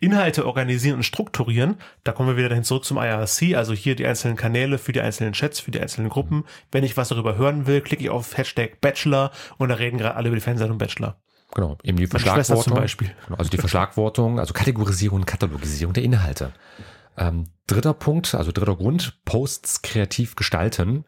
Inhalte 0.00 0.46
organisieren 0.46 0.96
und 0.96 1.02
strukturieren. 1.04 1.76
Da 2.04 2.12
kommen 2.12 2.28
wir 2.28 2.36
wieder 2.36 2.48
dahin 2.48 2.64
zurück 2.64 2.84
zum 2.84 2.98
IRC. 2.98 3.54
Also 3.56 3.74
hier 3.74 3.94
die 3.94 4.06
einzelnen 4.06 4.36
Kanäle 4.36 4.78
für 4.78 4.92
die 4.92 5.00
einzelnen 5.00 5.32
Chats, 5.32 5.60
für 5.60 5.70
die 5.70 5.80
einzelnen 5.80 6.08
Gruppen. 6.08 6.44
Wenn 6.72 6.84
ich 6.84 6.96
was 6.96 7.08
darüber 7.08 7.36
hören 7.36 7.66
will, 7.66 7.80
klicke 7.80 8.02
ich 8.02 8.10
auf 8.10 8.36
Hashtag 8.36 8.80
Bachelor 8.80 9.30
und 9.58 9.68
da 9.68 9.76
reden 9.76 9.98
gerade 9.98 10.16
alle 10.16 10.28
über 10.28 10.36
die 10.36 10.42
Fernsehsendung 10.42 10.78
Bachelor. 10.78 11.20
Genau, 11.54 11.78
eben 11.82 11.96
die 11.96 12.06
Verschlagwortung. 12.06 12.64
Zum 12.64 12.74
Beispiel. 12.74 13.10
Genau, 13.26 13.38
also 13.38 13.50
die 13.50 13.56
Verschlagwortung, 13.56 14.38
also 14.40 14.52
Kategorisierung 14.52 15.20
und 15.20 15.26
Katalogisierung 15.26 15.94
der 15.94 16.02
Inhalte. 16.02 16.52
Ähm, 17.16 17.48
dritter 17.66 17.94
Punkt, 17.94 18.34
also 18.34 18.52
dritter 18.52 18.76
Grund, 18.76 19.24
Posts 19.24 19.82
kreativ 19.82 20.36
gestalten. 20.36 21.04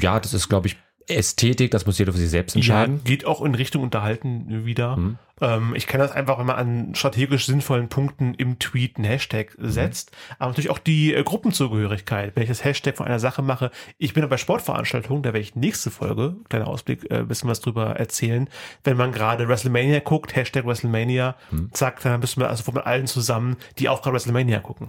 Ja, 0.00 0.18
das 0.18 0.34
ist, 0.34 0.48
glaube 0.48 0.68
ich, 0.68 0.76
Ästhetik, 1.10 1.70
das 1.70 1.86
muss 1.86 1.98
jeder 1.98 2.12
für 2.12 2.18
sich 2.18 2.30
selbst 2.30 2.56
entscheiden. 2.56 2.96
Ja, 2.96 3.02
geht 3.04 3.26
auch 3.26 3.42
in 3.42 3.54
Richtung 3.54 3.82
Unterhalten 3.82 4.64
wieder. 4.64 4.96
Mhm. 4.96 5.18
Ähm, 5.40 5.74
ich 5.74 5.86
kenne 5.86 6.04
das 6.04 6.12
einfach, 6.12 6.38
wenn 6.38 6.46
man 6.46 6.56
an 6.56 6.94
strategisch 6.94 7.46
sinnvollen 7.46 7.88
Punkten 7.88 8.34
im 8.34 8.58
Tweet 8.58 8.96
einen 8.96 9.04
Hashtag 9.04 9.56
mhm. 9.58 9.70
setzt. 9.70 10.12
Aber 10.38 10.50
natürlich 10.50 10.70
auch 10.70 10.78
die 10.78 11.14
äh, 11.14 11.22
Gruppenzugehörigkeit. 11.22 12.36
Wenn 12.36 12.42
ich 12.42 12.48
das 12.48 12.64
Hashtag 12.64 12.96
von 12.96 13.06
einer 13.06 13.18
Sache 13.18 13.42
mache, 13.42 13.70
ich 13.98 14.14
bin 14.14 14.28
bei 14.28 14.36
Sportveranstaltungen, 14.36 15.22
da 15.22 15.28
werde 15.28 15.40
ich 15.40 15.56
nächste 15.56 15.90
Folge, 15.90 16.36
kleiner 16.48 16.68
Ausblick, 16.68 17.10
äh, 17.10 17.22
bisschen 17.22 17.48
was 17.48 17.60
drüber 17.60 17.96
erzählen. 17.96 18.48
Wenn 18.84 18.96
man 18.96 19.12
gerade 19.12 19.48
WrestleMania 19.48 20.00
guckt, 20.00 20.36
Hashtag 20.36 20.66
WrestleMania, 20.66 21.36
mhm. 21.50 21.70
zack, 21.72 22.00
dann 22.02 22.20
bist 22.20 22.36
du 22.36 22.44
also 22.44 22.70
mit 22.72 22.84
allen 22.84 23.06
zusammen, 23.06 23.56
die 23.78 23.88
auch 23.88 24.02
gerade 24.02 24.14
WrestleMania 24.14 24.60
gucken. 24.60 24.88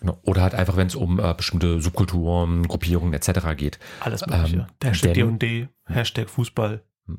Genau. 0.00 0.18
Oder 0.22 0.42
halt 0.42 0.54
einfach, 0.54 0.76
wenn 0.76 0.86
es 0.86 0.94
um 0.94 1.18
äh, 1.18 1.34
bestimmte 1.34 1.80
Subkulturen, 1.80 2.66
Gruppierungen 2.68 3.14
etc. 3.14 3.56
geht. 3.56 3.78
Alles 4.00 4.26
mögliche. 4.26 4.56
Ähm, 4.56 4.66
Hashtag 4.88 5.14
D&D, 5.14 5.68
Hashtag 5.86 6.30
Fußball. 6.30 6.82
Hm. 7.06 7.18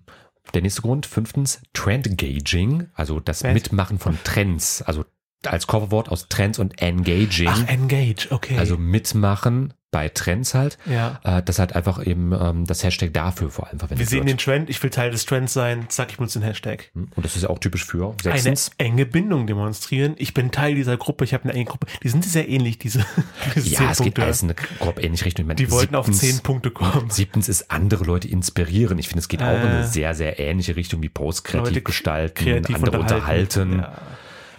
Der 0.54 0.62
nächste 0.62 0.82
Grund, 0.82 1.06
fünftens, 1.06 1.62
Trend-Gaging, 1.74 2.88
also 2.94 3.20
das 3.20 3.44
Was? 3.44 3.54
Mitmachen 3.54 4.00
von 4.00 4.18
Trends, 4.24 4.82
also 4.82 5.06
als 5.46 5.68
Coverwort 5.68 6.10
aus 6.10 6.28
Trends 6.28 6.60
und 6.60 6.82
Engaging. 6.82 7.50
Ach, 7.50 7.68
Engage, 7.68 8.28
okay. 8.32 8.58
Also 8.58 8.78
mitmachen 8.78 9.74
bei 9.92 10.08
Trends 10.10 10.54
halt, 10.54 10.78
Ja. 10.86 11.20
äh, 11.24 11.42
dass 11.42 11.58
halt 11.58 11.76
einfach 11.76 12.06
eben 12.06 12.32
ähm, 12.32 12.66
das 12.66 12.84
Hashtag 12.84 13.12
dafür 13.14 13.50
vor 13.50 13.68
allem 13.68 13.80
verwendet 13.80 14.00
Wir 14.00 14.06
sehen 14.08 14.20
wird. 14.20 14.30
den 14.30 14.38
Trend, 14.38 14.70
ich 14.70 14.82
will 14.84 14.92
Teil 14.92 15.10
des 15.10 15.26
Trends 15.26 15.52
sein, 15.54 15.86
zack, 15.90 16.12
ich 16.12 16.18
benutze 16.18 16.40
den 16.40 16.46
Hashtag. 16.46 16.92
Und 16.94 17.12
das 17.26 17.36
ist 17.36 17.42
ja 17.42 17.50
auch 17.50 17.58
typisch 17.58 17.86
für 17.86 18.06
Eine 18.06 18.16
sechstens. 18.40 18.70
enge 18.78 19.06
Bindung 19.08 19.48
demonstrieren. 19.48 20.14
Ich 20.18 20.34
bin 20.36 20.52
Teil 20.52 20.76
dieser 20.76 20.96
Gruppe, 20.98 21.24
ich 21.24 21.34
habe 21.34 21.46
eine 21.46 21.54
enge 21.54 21.66
Gruppe. 21.66 21.88
Die 22.04 22.10
sind 22.10 22.24
sehr 22.24 22.48
ähnlich, 22.48 22.78
diese, 22.78 23.04
diese 23.56 23.70
Ja, 23.84 23.90
es 23.92 23.98
geht 23.98 24.06
Punkte. 24.14 24.24
alles 24.24 24.44
in 24.44 24.50
eine 24.50 24.56
grob 24.80 25.04
ähnliche 25.04 25.26
Richtung. 25.26 25.46
Ich 25.46 25.48
meine, 25.48 25.56
Die 25.58 25.72
wollten 25.72 25.96
auf 25.96 26.06
siebtens- 26.06 26.20
zehn 26.20 26.40
Punkte 26.42 26.70
kommen. 26.72 27.10
Siebtens 27.10 27.50
ist 27.50 27.72
andere 27.72 28.04
Leute 28.04 28.28
inspirieren. 28.28 29.00
Ich 29.00 29.08
finde, 29.08 29.20
es 29.22 29.28
geht 29.28 29.42
auch 29.42 29.48
in 29.50 29.62
Äh. 29.62 29.70
eine 29.70 29.88
sehr, 29.88 30.14
sehr 30.14 30.40
ähnliche 30.40 30.76
Richtung 30.76 31.02
wie 31.02 31.10
Posts 31.10 31.44
kreativ 31.44 31.84
gestalten, 31.84 32.36
kreativ 32.36 32.76
andere 32.76 33.00
unterhalten. 33.00 33.80
Ja. 33.80 33.94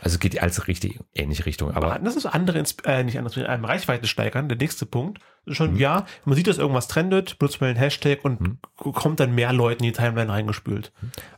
Also 0.02 0.14
es 0.14 0.21
geht 0.21 0.40
alles 0.42 0.66
richtig 0.66 0.99
ähnliche 1.14 1.47
Richtung. 1.47 1.71
Aber 1.73 1.92
Aber 1.95 1.99
das 2.04 2.16
ist 2.16 2.26
andere, 2.26 2.62
äh, 2.85 3.04
nicht 3.04 3.19
andere, 3.19 3.45
ähm, 3.45 3.64
Reichweite 3.64 4.07
steigern. 4.07 4.49
Der 4.49 4.57
nächste 4.59 4.87
Punkt 4.87 5.19
ist 5.45 5.50
Mhm. 5.50 5.54
schon, 5.54 5.76
ja, 5.76 6.07
man 6.25 6.37
sieht, 6.37 6.47
dass 6.47 6.59
irgendwas 6.59 6.88
trendet, 6.88 7.38
benutzt 7.38 7.61
man 7.61 7.69
den 7.71 7.76
Hashtag 7.76 8.25
und 8.25 8.40
Mhm. 8.40 8.59
kommt 8.76 9.21
dann 9.21 9.35
mehr 9.35 9.52
Leuten 9.52 9.85
in 9.85 9.92
die 9.92 9.97
Timeline 9.97 10.33
reingespült. 10.33 10.92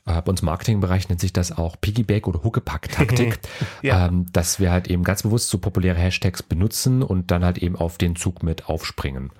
äh, 0.07 0.21
bei 0.23 0.31
uns 0.31 0.41
im 0.41 0.47
Marketingbereich 0.47 1.09
nennt 1.09 1.21
sich 1.21 1.33
das 1.33 1.57
auch 1.57 1.77
Piggyback 1.81 2.27
oder 2.29 2.43
Huckepack-Taktik, 2.45 3.39
Ja. 3.83 4.07
ähm, 4.07 4.27
dass 4.33 4.59
wir 4.61 4.71
halt 4.73 4.89
eben 4.89 5.05
ganz 5.05 5.23
bewusst 5.23 5.49
so 5.49 5.59
populäre 5.59 5.99
Hashtags 5.99 6.43
benutzen 6.43 7.03
und 7.03 7.31
dann 7.31 7.45
halt 7.45 7.59
eben 7.59 7.77
auf 7.77 7.99
den 7.99 8.17
Zug 8.17 8.43
mit 8.43 8.67
aufspringen. 8.69 9.31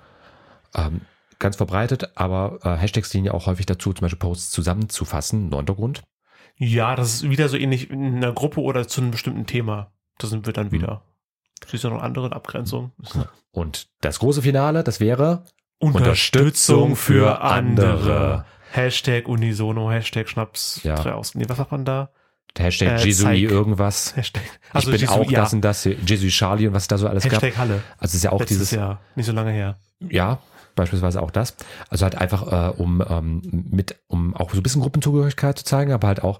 Ähm, 0.75 1.01
ganz 1.39 1.55
verbreitet, 1.57 2.11
aber 2.15 2.59
äh, 2.63 2.77
Hashtags 2.77 3.09
dienen 3.09 3.25
ja 3.25 3.33
auch 3.33 3.45
häufig 3.47 3.65
dazu, 3.65 3.91
zum 3.93 4.05
Beispiel 4.05 4.19
Posts 4.19 4.51
zusammenzufassen, 4.51 5.49
neunter 5.49 5.75
Grund. 5.75 6.03
Ja, 6.57 6.95
das 6.95 7.15
ist 7.15 7.29
wieder 7.29 7.49
so 7.49 7.57
ähnlich 7.57 7.89
in 7.89 8.15
einer 8.17 8.31
Gruppe 8.31 8.61
oder 8.61 8.87
zu 8.87 9.01
einem 9.01 9.11
bestimmten 9.11 9.45
Thema. 9.45 9.91
Da 10.19 10.27
sind 10.27 10.45
wir 10.45 10.53
dann 10.53 10.67
Mhm. 10.67 10.71
wieder. 10.71 11.01
Es 11.65 11.73
ist 11.73 11.83
ja 11.83 11.89
noch 11.89 12.01
andere 12.01 12.31
Abgrenzungen. 12.33 12.91
Und 13.51 13.87
das 14.01 14.19
große 14.19 14.41
Finale, 14.41 14.83
das 14.83 14.99
wäre 14.99 15.45
Unterstützung 15.79 16.95
für 16.95 17.41
andere. 17.41 18.45
Hashtag 18.71 19.27
Unisono, 19.27 19.91
Hashtag 19.91 20.27
Schnaps. 20.29 20.81
Ja. 20.83 20.95
drei 20.95 21.13
aus. 21.13 21.35
Nee, 21.35 21.45
was 21.47 21.57
sagt 21.57 21.71
man 21.71 21.85
da? 21.85 22.09
der 22.57 22.65
Hashtag 22.65 22.99
Äh, 22.99 23.03
Jesui 23.05 23.23
Zeig. 23.25 23.39
irgendwas. 23.41 24.15
Hashtag. 24.15 24.43
ich 24.77 24.85
bin 24.85 25.09
auch 25.09 25.29
ja. 25.31 25.41
das 25.41 25.53
und 25.53 25.61
das, 25.61 25.85
Jesui 25.85 26.29
Charlie 26.29 26.67
und 26.67 26.73
was 26.75 26.87
da 26.87 26.97
so 26.99 27.07
alles 27.07 27.23
gab. 27.23 27.33
Hashtag 27.41 27.57
Halle. 27.57 27.81
Also 27.97 28.11
es 28.11 28.13
ist 28.15 28.23
ja 28.23 28.31
auch 28.31 28.39
Letztes 28.39 28.57
dieses, 28.59 28.71
Jahr. 28.71 28.99
Nicht 29.15 29.25
so 29.25 29.31
lange 29.31 29.51
her. 29.51 29.77
ja, 29.99 30.39
beispielsweise 30.75 31.21
auch 31.21 31.31
das. 31.31 31.55
Also 31.89 32.03
halt 32.03 32.15
einfach, 32.15 32.71
äh, 32.71 32.81
um 32.81 33.03
ähm, 33.07 33.41
mit, 33.69 33.95
um 34.07 34.35
auch 34.35 34.51
so 34.51 34.57
ein 34.57 34.63
bisschen 34.63 34.81
Gruppenzugehörigkeit 34.81 35.57
zu 35.57 35.65
zeigen, 35.65 35.91
aber 35.91 36.07
halt 36.07 36.23
auch 36.23 36.39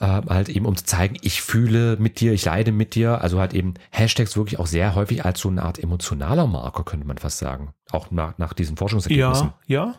äh, 0.00 0.22
halt 0.28 0.48
eben 0.48 0.66
um 0.66 0.76
zu 0.76 0.84
zeigen, 0.84 1.16
ich 1.22 1.42
fühle 1.42 1.96
mit 1.98 2.20
dir, 2.20 2.32
ich 2.32 2.44
leide 2.44 2.72
mit 2.72 2.94
dir. 2.94 3.22
Also 3.22 3.38
halt 3.38 3.54
eben 3.54 3.74
Hashtags 3.90 4.36
wirklich 4.36 4.58
auch 4.58 4.66
sehr 4.66 4.94
häufig 4.94 5.24
als 5.24 5.40
so 5.40 5.48
eine 5.48 5.62
Art 5.62 5.78
emotionaler 5.78 6.46
Marker, 6.46 6.82
könnte 6.84 7.06
man 7.06 7.18
fast 7.18 7.38
sagen. 7.38 7.72
Auch 7.90 8.10
nach, 8.10 8.36
nach 8.38 8.52
diesen 8.52 8.76
Forschungsergebnissen. 8.76 9.52
Ja, 9.66 9.84
ja. 9.86 9.94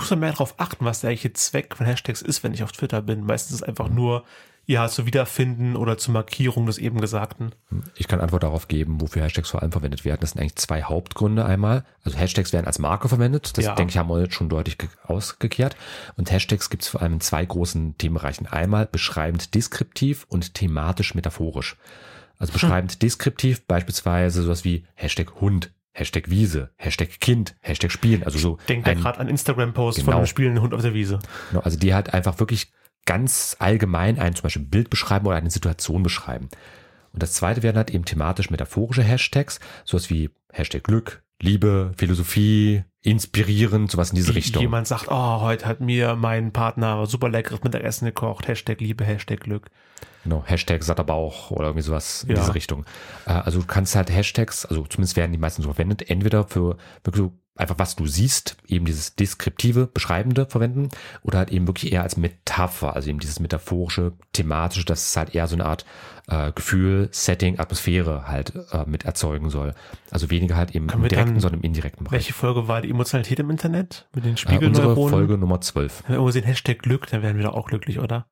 Muss 0.00 0.10
man 0.10 0.20
mehr 0.20 0.32
darauf 0.32 0.54
achten, 0.58 0.84
was 0.84 1.00
der 1.00 1.10
eigentliche 1.10 1.32
Zweck 1.34 1.76
von 1.76 1.86
Hashtags 1.86 2.22
ist, 2.22 2.42
wenn 2.42 2.52
ich 2.54 2.62
auf 2.62 2.72
Twitter 2.72 3.02
bin. 3.02 3.24
Meistens 3.24 3.52
ist 3.56 3.62
es 3.62 3.68
einfach 3.68 3.88
nur, 3.88 4.24
ja, 4.66 4.88
zu 4.88 5.04
Wiederfinden 5.06 5.74
oder 5.76 5.98
zur 5.98 6.14
Markierung 6.14 6.66
des 6.66 6.78
eben 6.78 7.00
Gesagten. 7.00 7.50
Ich 7.96 8.06
kann 8.08 8.20
Antwort 8.20 8.42
darauf 8.44 8.68
geben, 8.68 9.00
wofür 9.00 9.22
Hashtags 9.22 9.50
vor 9.50 9.62
allem 9.62 9.72
verwendet 9.72 10.04
werden. 10.04 10.20
Das 10.20 10.30
sind 10.30 10.40
eigentlich 10.40 10.56
zwei 10.56 10.82
Hauptgründe 10.82 11.44
einmal. 11.44 11.84
Also 12.04 12.16
Hashtags 12.18 12.52
werden 12.52 12.66
als 12.66 12.78
Marke 12.78 13.08
verwendet. 13.08 13.56
Das 13.58 13.64
Ja. 13.64 13.74
denke 13.74 13.90
ich, 13.90 13.98
haben 13.98 14.08
wir 14.08 14.20
jetzt 14.20 14.34
schon 14.34 14.48
deutlich 14.48 14.78
ge- 14.78 14.88
ausgekehrt. 15.04 15.76
Und 16.16 16.30
Hashtags 16.30 16.70
gibt 16.70 16.82
es 16.84 16.88
vor 16.88 17.02
allem 17.02 17.14
in 17.14 17.20
zwei 17.20 17.44
großen 17.44 17.98
Themenbereichen. 17.98 18.46
Einmal 18.46 18.86
beschreibend 18.86 19.54
deskriptiv 19.54 20.24
und 20.28 20.54
thematisch 20.54 21.14
metaphorisch. 21.14 21.76
Also 22.38 22.52
beschreibend 22.52 23.02
deskriptiv 23.02 23.66
beispielsweise 23.66 24.42
sowas 24.42 24.64
wie 24.64 24.86
Hashtag 24.94 25.40
Hund, 25.40 25.72
Hashtag 26.00 26.30
Wiese, 26.30 26.70
Hashtag 26.76 27.20
Kind, 27.20 27.54
Hashtag 27.60 27.92
Spielen. 27.92 28.22
Also 28.24 28.38
so 28.38 28.58
Denkt 28.68 28.88
ein- 28.88 28.98
gerade 29.00 29.18
an 29.20 29.28
Instagram-Posts 29.28 30.00
Genau. 30.00 30.12
von 30.12 30.16
einem 30.18 30.26
spielenden 30.26 30.62
Hund 30.62 30.72
auf 30.74 30.80
der 30.82 30.94
Wiese. 30.94 31.18
Genau, 31.50 31.60
also 31.62 31.78
die 31.78 31.92
halt 31.94 32.12
einfach 32.14 32.40
wirklich 32.40 32.72
ganz 33.06 33.56
allgemein 33.58 34.18
ein 34.18 34.34
zum 34.34 34.42
Beispiel 34.44 34.62
Bild 34.64 34.88
beschreiben 34.90 35.26
oder 35.26 35.36
eine 35.36 35.50
Situation 35.50 36.02
beschreiben. 36.02 36.48
Und 37.12 37.22
das 37.22 37.34
zweite 37.34 37.62
wären 37.62 37.76
halt 37.76 37.90
eben 37.90 38.04
thematisch 38.04 38.50
metaphorische 38.50 39.02
Hashtags, 39.02 39.60
sowas 39.84 40.10
wie 40.10 40.30
Hashtag 40.52 40.84
Glück, 40.84 41.22
Liebe, 41.42 41.92
Philosophie, 41.96 42.84
inspirierend, 43.02 43.90
sowas 43.90 44.10
in 44.10 44.16
diese 44.16 44.28
Wie 44.30 44.38
Richtung. 44.38 44.62
Jemand 44.62 44.86
sagt, 44.86 45.06
oh, 45.08 45.40
heute 45.40 45.66
hat 45.66 45.80
mir 45.80 46.14
mein 46.16 46.52
Partner 46.52 47.04
super 47.06 47.28
leckeres 47.28 47.62
Mittagessen 47.62 48.04
gekocht. 48.06 48.46
Hashtag 48.48 48.80
Liebe, 48.80 49.04
Hashtag 49.04 49.40
Glück. 49.40 49.70
Genau, 50.24 50.42
Hashtag 50.44 50.82
satter 50.84 51.04
Bauch 51.04 51.50
oder 51.50 51.66
irgendwie 51.68 51.82
sowas 51.82 52.24
in 52.24 52.30
Ja. 52.30 52.36
diese 52.42 52.54
Richtung. 52.54 52.84
Äh, 53.26 53.30
Also 53.32 53.60
du 53.60 53.66
kannst 53.66 53.96
halt 53.96 54.10
Hashtags, 54.10 54.66
also 54.66 54.84
zumindest 54.84 55.16
werden 55.16 55.32
die 55.32 55.38
meisten 55.38 55.62
so 55.62 55.68
verwendet, 55.70 56.10
entweder 56.10 56.44
für 56.46 56.76
wirklich 57.04 57.24
so 57.24 57.32
einfach 57.56 57.78
was 57.78 57.94
du 57.94 58.06
siehst, 58.06 58.56
eben 58.66 58.86
dieses 58.86 59.16
deskriptive, 59.16 59.86
beschreibende 59.86 60.46
verwenden 60.46 60.88
oder 61.22 61.38
halt 61.40 61.50
eben 61.50 61.66
wirklich 61.66 61.92
eher 61.92 62.02
als 62.02 62.16
Metapher, 62.16 62.94
also 62.96 63.10
eben 63.10 63.18
dieses 63.18 63.38
metaphorische, 63.38 64.12
thematische, 64.32 64.86
dass 64.86 65.08
es 65.08 65.16
halt 65.16 65.34
eher 65.34 65.46
so 65.46 65.56
eine 65.56 65.66
Art 65.66 65.84
äh, 66.28 66.52
Gefühl, 66.52 67.08
Setting, 67.12 67.58
Atmosphäre 67.58 68.28
halt 68.28 68.54
äh, 68.72 68.84
mit 68.86 69.04
erzeugen 69.04 69.50
soll. 69.50 69.74
Also 70.10 70.30
weniger 70.30 70.56
halt 70.56 70.74
eben 70.74 70.86
Können 70.86 71.02
im 71.02 71.08
direkten, 71.10 71.32
dann- 71.34 71.40
sondern 71.40 71.60
im 71.60 71.64
indirekten 71.64 72.04
Bereich. 72.04 72.12
Welche 72.20 72.32
Folge 72.32 72.66
war 72.68 72.80
die 72.80 72.88
Emotionalität 72.90 73.38
im 73.40 73.50
Internet? 73.50 74.08
Mit 74.14 74.24
den 74.24 74.28
Äh, 74.28 74.32
unsere 74.32 74.56
Spiegelneuronen? 74.58 75.10
Folge 75.10 75.36
Nummer 75.38 75.60
12. 75.60 76.02
Wenn 76.04 76.08
wir 76.08 76.14
irgendwo 76.16 76.30
sehen 76.30 76.44
Hashtag 76.44 76.78
Glück, 76.78 77.08
dann 77.08 77.22
werden 77.22 77.36
wir 77.36 77.44
doch 77.44 77.54
auch 77.54 77.66
glücklich, 77.66 77.98
oder? 77.98 78.26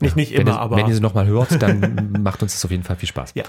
Nicht, 0.00 0.16
nicht 0.16 0.32
wenn 0.32 0.42
immer, 0.42 0.52
ihr, 0.52 0.60
aber. 0.60 0.76
Wenn 0.76 0.88
ihr 0.88 0.94
sie 0.94 1.00
nochmal 1.00 1.26
hört, 1.26 1.60
dann 1.62 2.12
macht 2.22 2.42
uns 2.42 2.52
das 2.52 2.64
auf 2.64 2.70
jeden 2.70 2.84
Fall 2.84 2.96
viel 2.96 3.08
Spaß. 3.08 3.32
Ja. 3.34 3.44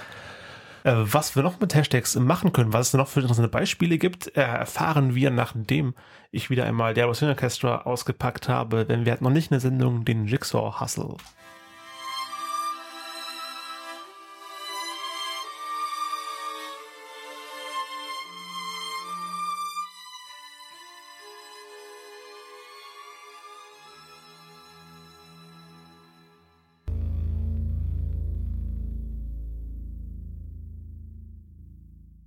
Äh, 0.83 0.93
was 0.95 1.35
wir 1.35 1.43
noch 1.43 1.59
mit 1.59 1.75
Hashtags 1.75 2.15
machen 2.15 2.53
können, 2.53 2.73
was 2.73 2.87
es 2.87 2.93
noch 2.93 3.07
für 3.07 3.21
interessante 3.21 3.49
Beispiele 3.49 3.97
gibt, 3.97 4.35
äh, 4.35 4.41
erfahren 4.41 5.15
wir, 5.15 5.29
nachdem 5.31 5.93
ich 6.31 6.49
wieder 6.49 6.65
einmal 6.65 6.93
der 6.93 7.13
Swing 7.13 7.29
Orchestra 7.29 7.81
ausgepackt 7.81 8.49
habe, 8.49 8.85
denn 8.85 9.05
wir 9.05 9.11
hatten 9.11 9.23
noch 9.23 9.31
nicht 9.31 9.51
eine 9.51 9.59
Sendung, 9.59 10.05
den 10.05 10.25
Jigsaw 10.25 10.79
Hustle. 10.79 11.17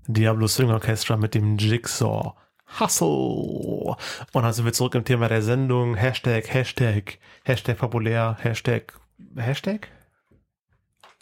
Diablo 0.06 0.46
Swing 0.46 0.70
Orchestra 0.70 1.16
mit 1.16 1.34
dem 1.34 1.56
Jigsaw 1.56 2.34
Hustle. 2.80 3.96
Und 4.32 4.42
dann 4.42 4.52
sind 4.52 4.64
wir 4.64 4.72
zurück 4.72 4.94
im 4.94 5.04
Thema 5.04 5.28
der 5.28 5.42
Sendung. 5.42 5.94
Hashtag, 5.94 6.52
Hashtag, 6.52 7.18
Hashtag 7.44 7.78
populär, 7.78 8.36
Hashtag, 8.40 8.94
Hashtag? 9.36 9.88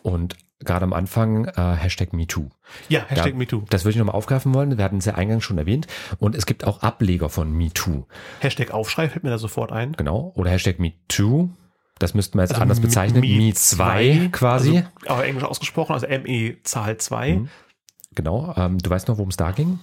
Und 0.03 0.37
gerade 0.61 0.85
am 0.85 0.93
Anfang 0.93 1.47
äh, 1.47 1.77
Hashtag 1.77 2.13
MeToo. 2.13 2.49
Ja, 2.89 3.05
Hashtag 3.07 3.33
Ja, 3.33 3.35
MeToo. 3.35 3.65
Das 3.71 3.85
würde 3.85 3.93
ich 3.93 3.97
nochmal 3.99 4.15
aufgreifen 4.15 4.55
wollen. 4.55 4.77
Wir 4.77 4.85
hatten 4.85 4.99
es 4.99 5.05
ja 5.05 5.15
eingangs 5.15 5.45
schon 5.45 5.59
erwähnt. 5.59 5.87
Und 6.19 6.35
es 6.35 6.47
gibt 6.47 6.65
auch 6.65 6.83
Ableger 6.83 7.29
von 7.29 7.53
MeToo. 7.53 8.07
Hashtag 8.41 8.71
Aufschrei 8.73 9.09
fällt 9.09 9.25
mir 9.25 9.31
da 9.31 9.39
sofort 9.39 9.73
ein. 9.73 9.93
Genau. 9.93 10.33
Oder 10.37 10.51
Hashtag 10.51 10.79
MeToo. 10.79 11.51
Das 11.99 12.15
müssten 12.15 12.39
wir 12.39 12.43
jetzt 12.43 12.53
Also 12.53 12.63
anders 12.63 12.81
bezeichnen. 12.81 13.21
Me 13.21 13.27
Me2 13.27 13.55
2, 13.55 14.29
quasi. 14.33 14.79
Also, 14.79 14.89
aber 15.07 15.25
englisch 15.25 15.45
ausgesprochen, 15.45 15.93
also 15.93 16.07
ME 16.09 16.57
Zahl 16.65 16.97
2. 16.97 17.35
Mhm. 17.35 17.49
Genau. 18.15 18.55
Ähm, 18.57 18.79
du 18.79 18.91
weißt 18.91 19.09
noch, 19.09 19.19
worum 19.19 19.31
es 19.31 19.37
da 19.37 19.51
ging? 19.53 19.79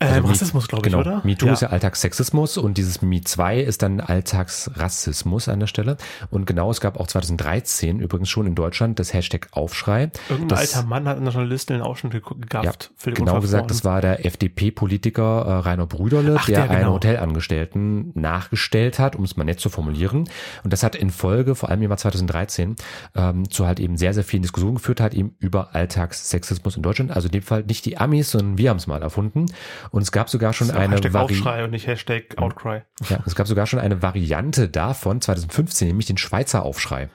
Ähm, 0.00 0.08
Also 0.08 0.22
Me- 0.22 0.28
Rassismus, 0.30 0.68
glaube 0.68 0.86
ich, 0.86 0.92
genau. 0.92 1.00
oder? 1.02 1.20
MeToo 1.24 1.46
ja. 1.46 1.52
ist 1.54 1.62
ja 1.62 1.68
Alltagssexismus 1.70 2.56
und 2.56 2.78
dieses 2.78 3.00
Me2 3.02 3.56
ist 3.60 3.82
dann 3.82 4.00
Alltagsrassismus 4.00 5.48
an 5.48 5.60
der 5.60 5.66
Stelle. 5.66 5.96
Und 6.30 6.46
genau, 6.46 6.70
es 6.70 6.80
gab 6.80 6.98
auch 7.00 7.06
2013 7.06 7.98
übrigens 8.00 8.28
schon 8.28 8.46
in 8.46 8.54
Deutschland 8.54 8.98
das 8.98 9.12
Hashtag 9.12 9.48
Aufschrei. 9.52 10.10
Irgendein 10.28 10.48
das- 10.48 10.74
alter 10.74 10.86
Mann 10.88 11.08
hat 11.08 11.16
einer 11.16 11.30
Journalistin 11.30 11.74
einen 11.74 11.82
Ausschnitt 11.84 12.12
ge- 12.12 12.22
gegafft. 12.40 12.90
für 12.96 13.10
den 13.10 13.24
Genau 13.24 13.40
gesagt, 13.40 13.70
das 13.70 13.84
war 13.84 14.00
der 14.00 14.24
FDP-Politiker 14.24 15.44
äh, 15.46 15.52
Rainer 15.68 15.86
Brüderle, 15.86 16.36
Ach, 16.38 16.46
der 16.46 16.58
der, 16.58 16.66
genau. 16.68 16.78
einen 16.80 16.94
Hotelangestellten 16.94 18.12
nachgestellt 18.14 18.98
hat, 18.98 19.16
um 19.16 19.24
es 19.24 19.36
mal 19.36 19.44
nett 19.44 19.60
zu 19.60 19.68
formulieren. 19.70 20.28
Und 20.64 20.72
das 20.72 20.82
hat 20.82 20.94
in 20.96 21.10
Folge, 21.10 21.54
vor 21.54 21.70
allem 21.70 21.82
im 21.82 21.90
Jahr 21.90 21.98
2013, 21.98 22.76
ähm, 23.14 23.50
zu 23.50 23.66
halt 23.66 23.80
eben 23.80 23.96
sehr, 23.96 24.14
sehr 24.14 24.24
vielen 24.24 24.42
Diskussionen 24.42 24.76
geführt, 24.76 25.00
hat 25.00 25.14
eben 25.14 25.34
über 25.38 25.74
Alltagssexismus 25.74 26.76
in 26.76 26.82
Deutschland. 26.82 27.10
Also 27.10 27.26
in 27.28 27.32
dem 27.32 27.42
Fall 27.42 27.64
nicht 27.64 27.84
die 27.84 27.98
Amis, 27.98 28.30
sondern 28.30 28.58
wir 28.58 28.70
haben 28.70 28.76
es 28.76 28.86
mal 28.86 29.02
erfunden. 29.02 29.46
Und 29.90 30.02
es 30.02 30.12
gab 30.12 30.28
sogar 30.28 30.52
schon 30.52 30.70
eine 30.70 30.94
Hashtag 30.94 31.12
Vari 31.12 31.34
Aufschrei 31.34 31.64
und 31.64 31.70
nicht 31.70 31.86
Hashtag 31.86 32.36
Outcry. 32.36 32.82
ja, 33.08 33.18
es 33.26 33.34
gab 33.34 33.46
sogar 33.48 33.66
schon 33.66 33.78
eine 33.80 34.02
Variante 34.02 34.68
davon, 34.68 35.20
2015, 35.20 35.88
nämlich 35.88 36.06
den 36.06 36.18
Schweizer 36.18 36.62
Aufschrei. 36.64 37.08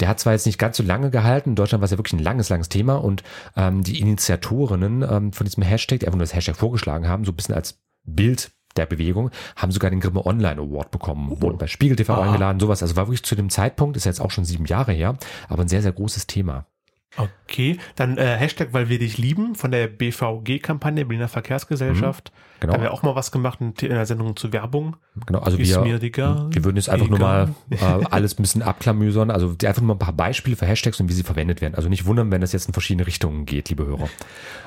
Der 0.00 0.08
hat 0.08 0.20
zwar 0.20 0.32
jetzt 0.32 0.46
nicht 0.46 0.58
ganz 0.58 0.76
so 0.76 0.82
lange 0.82 1.10
gehalten, 1.10 1.50
in 1.50 1.56
Deutschland 1.56 1.80
war 1.80 1.86
es 1.86 1.90
ja 1.90 1.98
wirklich 1.98 2.12
ein 2.14 2.22
langes, 2.24 2.48
langes 2.48 2.68
Thema 2.68 2.96
und 2.96 3.22
ähm, 3.56 3.82
die 3.82 4.00
Initiatorinnen 4.00 5.02
ähm, 5.02 5.32
von 5.32 5.44
diesem 5.46 5.62
Hashtag, 5.62 6.00
die 6.00 6.06
einfach 6.06 6.18
nur 6.18 6.24
das 6.26 6.34
Hashtag 6.34 6.56
vorgeschlagen 6.56 7.08
haben, 7.08 7.24
so 7.24 7.32
ein 7.32 7.36
bisschen 7.36 7.54
als 7.54 7.80
Bild 8.04 8.50
der 8.76 8.86
Bewegung, 8.86 9.30
haben 9.56 9.70
sogar 9.70 9.90
den 9.90 10.00
Grimme 10.00 10.26
Online 10.26 10.60
Award 10.60 10.90
bekommen, 10.90 11.40
wurden 11.40 11.58
bei 11.58 11.68
Spiegel 11.68 11.96
TV 11.96 12.12
Ah. 12.14 12.22
eingeladen, 12.24 12.58
sowas. 12.58 12.82
Also 12.82 12.96
war 12.96 13.06
wirklich 13.06 13.22
zu 13.22 13.36
dem 13.36 13.48
Zeitpunkt, 13.48 13.96
ist 13.96 14.04
jetzt 14.04 14.20
auch 14.20 14.32
schon 14.32 14.44
sieben 14.44 14.64
Jahre 14.66 14.92
her, 14.92 15.16
aber 15.48 15.62
ein 15.62 15.68
sehr, 15.68 15.80
sehr 15.82 15.92
großes 15.92 16.26
Thema. 16.26 16.66
Okay, 17.16 17.78
dann 17.96 18.18
äh, 18.18 18.36
Hashtag, 18.36 18.68
weil 18.72 18.88
wir 18.88 18.98
dich 18.98 19.18
lieben 19.18 19.54
von 19.54 19.70
der 19.70 19.86
BVG-Kampagne, 19.86 21.04
Berliner 21.04 21.28
Verkehrsgesellschaft. 21.28 22.32
Genau. 22.60 22.72
Da 22.72 22.78
haben 22.78 22.82
wir 22.84 22.92
auch 22.92 23.02
mal 23.02 23.14
was 23.14 23.30
gemacht 23.30 23.60
in 23.60 23.74
der 23.74 24.06
Sendung 24.06 24.36
zur 24.36 24.52
Werbung. 24.52 24.96
Genau, 25.26 25.40
also 25.40 25.58
Ist 25.58 25.68
wir, 25.84 26.02
egal. 26.02 26.48
wir 26.50 26.64
würden 26.64 26.76
jetzt 26.76 26.88
einfach 26.88 27.08
nur 27.08 27.18
mal 27.18 27.54
Egal. 27.68 28.02
äh, 28.02 28.06
alles 28.10 28.38
ein 28.38 28.42
bisschen 28.42 28.62
abklamüsern, 28.62 29.30
also 29.30 29.50
einfach 29.50 29.82
nur 29.82 29.88
mal 29.88 29.94
ein 29.94 29.98
paar 29.98 30.14
Beispiele 30.14 30.56
für 30.56 30.66
Hashtags 30.66 30.98
und 30.98 31.08
wie 31.08 31.12
sie 31.12 31.24
verwendet 31.24 31.60
werden. 31.60 31.74
Also 31.74 31.88
nicht 31.88 32.06
wundern, 32.06 32.30
wenn 32.30 32.40
das 32.40 32.52
jetzt 32.52 32.66
in 32.66 32.72
verschiedene 32.72 33.06
Richtungen 33.06 33.44
geht, 33.44 33.68
liebe 33.68 33.84
Hörer. 33.84 34.08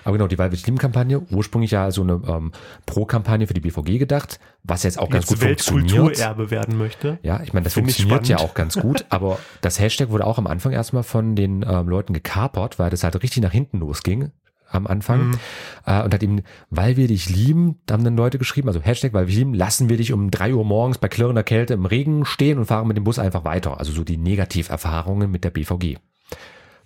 Aber 0.03 0.17
genau, 0.17 0.27
die 0.27 0.37
Weil 0.37 0.51
wir 0.51 0.57
dich 0.57 0.65
lieben 0.67 0.77
Kampagne, 0.77 1.19
ursprünglich 1.31 1.71
ja 1.71 1.89
so 1.91 2.03
eine 2.03 2.21
ähm, 2.27 2.51
Pro-Kampagne 2.85 3.47
für 3.47 3.53
die 3.53 3.61
BVG 3.61 3.97
gedacht, 3.97 4.39
was 4.67 4.83
jetzt 4.83 4.99
auch 4.99 5.09
ganz 5.09 5.29
Jetzt 5.29 5.39
gut 5.39 5.47
funktioniert. 5.47 5.93
Weltkulturerbe 5.93 6.51
werden 6.51 6.77
möchte. 6.77 7.19
Ja, 7.23 7.41
ich 7.41 7.53
meine, 7.53 7.63
das 7.63 7.73
Finde 7.73 7.89
ich 7.89 7.97
funktioniert 7.97 8.27
ja 8.27 8.37
auch 8.37 8.53
ganz 8.53 8.77
gut, 8.77 9.05
aber 9.09 9.39
das 9.61 9.79
Hashtag 9.79 10.09
wurde 10.09 10.25
auch 10.25 10.37
am 10.37 10.47
Anfang 10.47 10.73
erstmal 10.73 11.03
von 11.03 11.35
den 11.35 11.65
ähm, 11.67 11.87
Leuten 11.87 12.13
gekapert, 12.13 12.77
weil 12.77 12.89
das 12.89 13.03
halt 13.03 13.21
richtig 13.23 13.41
nach 13.41 13.51
hinten 13.51 13.79
losging 13.79 14.31
am 14.69 14.85
Anfang. 14.85 15.29
Mhm. 15.29 15.39
Äh, 15.85 16.03
und 16.03 16.13
hat 16.13 16.21
eben, 16.21 16.41
weil 16.69 16.97
wir 16.97 17.07
dich 17.07 17.29
lieben, 17.29 17.79
da 17.85 17.93
haben 17.93 18.03
dann 18.03 18.17
Leute 18.17 18.37
geschrieben, 18.37 18.67
also 18.67 18.81
Hashtag, 18.81 19.13
weil 19.13 19.23
wir 19.23 19.27
dich 19.27 19.37
lieben, 19.37 19.53
lassen 19.53 19.87
wir 19.87 19.95
dich 19.97 20.11
um 20.11 20.29
drei 20.31 20.53
Uhr 20.53 20.65
morgens 20.65 20.97
bei 20.97 21.07
klirrender 21.07 21.43
Kälte 21.43 21.73
im 21.73 21.85
Regen 21.85 22.25
stehen 22.25 22.57
und 22.57 22.65
fahren 22.65 22.87
mit 22.87 22.97
dem 22.97 23.05
Bus 23.05 23.19
einfach 23.19 23.45
weiter. 23.45 23.79
Also 23.79 23.93
so 23.93 24.03
die 24.03 24.17
Negativerfahrungen 24.17 25.31
mit 25.31 25.45
der 25.45 25.51
BVG. 25.51 25.97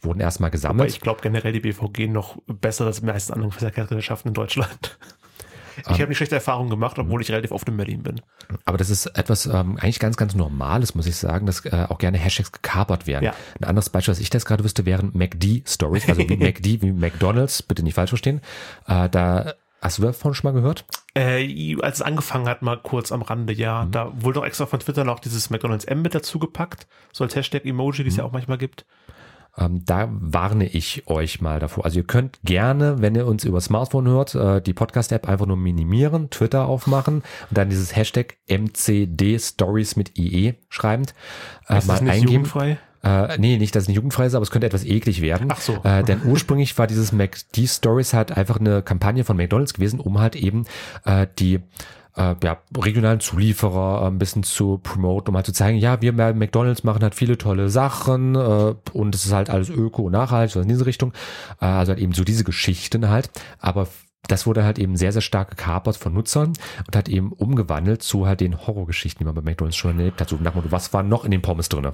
Wurden 0.04 0.20
erstmal 0.20 0.48
Aber 0.48 0.52
gesammelt. 0.52 0.90
ich 0.90 1.02
glaube 1.02 1.22
generell 1.22 1.54
die 1.54 1.60
BVG 1.60 2.08
noch 2.08 2.38
besser 2.48 2.86
als 2.86 3.02
die 3.02 3.06
meisten 3.06 3.34
anderen 3.34 3.52
Verkehrsgesellschaften 3.52 4.30
in 4.30 4.34
Deutschland. 4.34 4.98
Ich 5.90 6.00
habe 6.00 6.08
nicht 6.08 6.18
schlechte 6.18 6.36
Erfahrungen 6.36 6.70
gemacht, 6.70 6.98
obwohl 7.00 7.22
ich 7.22 7.30
relativ 7.32 7.52
oft 7.52 7.68
in 7.68 7.78
Berlin 7.78 8.04
bin. 8.04 8.22
Aber 8.66 8.78
das 8.78 8.90
ist 8.90 9.06
etwas 9.18 9.46
ähm, 9.46 9.78
eigentlich 9.78 10.00
ganz, 10.00 10.18
ganz 10.18 10.36
Normales, 10.36 10.96
muss 10.96 11.08
ich 11.08 11.16
sagen, 11.16 11.46
dass 11.46 11.66
äh, 11.66 11.86
auch 11.90 11.98
gerne 11.98 12.18
Hashtags 12.18 12.52
gekapert 12.52 13.08
werden. 13.08 13.26
Ja. 13.26 13.34
Ein 13.60 13.66
anderes 13.70 13.90
Beispiel, 13.90 14.12
was 14.14 14.20
ich 14.20 14.30
das 14.30 14.46
gerade 14.46 14.64
wüsste, 14.64 14.86
wären 14.86 15.12
MacD-Stories, 15.14 16.08
also 16.10 16.28
wie 16.28 16.38
MacD, 16.38 16.82
wie 16.82 16.92
McDonalds, 16.92 17.64
bitte 17.64 17.84
nicht 17.84 17.96
falsch 17.96 18.10
verstehen. 18.12 18.42
Äh, 18.88 19.10
da 19.10 19.54
hast 19.82 19.98
du 19.98 20.04
davon 20.04 20.34
schon 20.34 20.54
mal 20.54 20.60
gehört? 20.60 20.86
Äh, 21.16 21.76
als 21.82 21.98
es 21.98 22.02
angefangen 22.02 22.48
hat, 22.48 22.62
mal 22.62 22.78
kurz 22.78 23.12
am 23.12 23.22
Rande, 23.22 23.54
ja, 23.54 23.86
Mhm. 23.86 23.92
da 23.92 24.12
wurde 24.16 24.40
doch 24.40 24.46
extra 24.46 24.66
von 24.66 24.80
Twitter 24.80 25.04
noch 25.04 25.20
dieses 25.20 25.50
McDonalds 25.50 25.86
M 25.86 26.02
mit 26.02 26.14
dazu 26.16 26.38
gepackt, 26.40 26.88
so 27.12 27.24
als 27.24 27.36
Hashtag-Emoji, 27.36 27.98
die 27.98 28.04
Mhm. 28.04 28.08
es 28.10 28.16
ja 28.18 28.24
auch 28.24 28.32
manchmal 28.32 28.58
gibt. 28.58 28.86
Ähm, 29.58 29.84
da 29.86 30.08
warne 30.12 30.66
ich 30.66 31.08
euch 31.08 31.42
mal 31.42 31.60
davor. 31.60 31.84
Also 31.86 32.00
ihr 32.00 32.06
könnt 32.06 32.40
gerne, 32.44 33.02
wenn 33.02 33.16
ihr 33.16 33.28
uns 33.28 33.44
über 33.44 33.60
Smartphone 33.60 34.08
hört, 34.08 34.34
äh, 34.36 34.62
die 34.62 34.74
Podcast-App 34.74 35.28
einfach 35.28 35.46
nur 35.46 35.58
minimieren, 35.58 36.30
Twitter 36.30 36.66
aufmachen 36.68 37.16
und 37.16 37.24
dann 37.58 37.70
dieses 37.70 37.96
Hashtag 37.96 38.38
MCD 38.48 39.38
Stories 39.40 39.96
mit 39.96 40.18
IE 40.18 40.54
schreibend 40.70 41.14
äh, 41.68 41.80
Ist 41.80 41.88
mal 41.88 41.94
das 41.96 42.02
nicht 42.02 42.12
eingeben. 42.14 42.32
jugendfrei? 42.32 42.78
Äh, 43.04 43.38
nee, 43.40 43.58
nicht, 43.58 43.76
dass 43.76 43.84
es 43.84 43.88
nicht 43.88 43.96
jugendfrei 43.96 44.28
ist, 44.28 44.36
aber 44.36 44.44
es 44.44 44.52
könnte 44.52 44.68
etwas 44.68 44.86
eklig 44.86 45.22
werden. 45.22 45.48
Ach 45.52 45.60
so. 45.60 45.80
Äh, 45.84 46.04
denn 46.04 46.22
ursprünglich 46.24 46.78
war 46.78 46.86
dieses 46.88 47.12
McD 47.12 47.68
Stories 47.68 48.14
halt 48.14 48.32
einfach 48.38 48.60
eine 48.60 48.84
Kampagne 48.84 49.24
von 49.24 49.36
McDonalds 49.36 49.74
gewesen, 49.74 50.00
um 50.00 50.20
halt 50.20 50.36
eben 50.36 50.66
äh, 51.06 51.26
die 51.40 51.62
äh, 52.16 52.36
ja, 52.44 52.58
regionalen 52.78 53.20
Zulieferer 53.20 54.04
äh, 54.04 54.08
ein 54.08 54.20
bisschen 54.20 54.44
zu 54.44 54.80
promoten, 54.82 55.30
um 55.30 55.36
halt 55.36 55.46
zu 55.46 55.54
zeigen, 55.54 55.78
ja, 55.78 56.02
wir 56.02 56.16
bei 56.16 56.34
McDonalds 56.34 56.84
machen 56.84 57.04
halt 57.04 57.16
viele 57.16 57.38
tolle 57.38 57.70
Sachen 57.70 58.36
äh, 58.36 58.76
und 58.94 59.16
es 59.16 59.26
ist 59.26 59.34
halt 59.34 59.50
alles 59.50 59.70
öko 59.70 60.04
und 60.04 60.14
nachhaltig, 60.14 60.54
so 60.54 60.62
in 60.62 60.68
diese 60.68 60.86
Richtung. 60.86 61.14
Äh, 61.60 61.66
also 61.66 61.92
halt 61.92 62.02
eben 62.02 62.14
so 62.14 62.24
diese 62.24 62.44
Geschichten 62.44 63.10
halt. 63.10 63.30
Aber 63.60 63.88
das 64.28 64.46
wurde 64.46 64.64
halt 64.64 64.80
eben 64.80 64.98
sehr, 64.98 65.12
sehr 65.12 65.22
stark 65.22 65.50
gekapert 65.50 65.98
von 65.98 66.14
Nutzern 66.14 66.54
und 66.86 66.96
hat 66.96 67.10
eben 67.10 67.32
umgewandelt 67.32 68.04
zu 68.04 68.28
halt 68.28 68.42
den 68.42 68.66
Horrorgeschichten, 68.66 69.20
die 69.20 69.26
man 69.26 69.36
bei 69.36 69.42
McDonalds 69.42 69.78
schon 69.78 69.98
erlebt 69.98 70.22
hat. 70.22 70.30
So 70.30 70.38
nach 70.38 70.54
Motto, 70.54 70.72
was 70.72 70.94
war 70.94 71.04
noch 71.04 71.26
in 71.26 71.32
den 71.32 71.42
Pommes 71.42 71.70
drinne, 71.70 71.94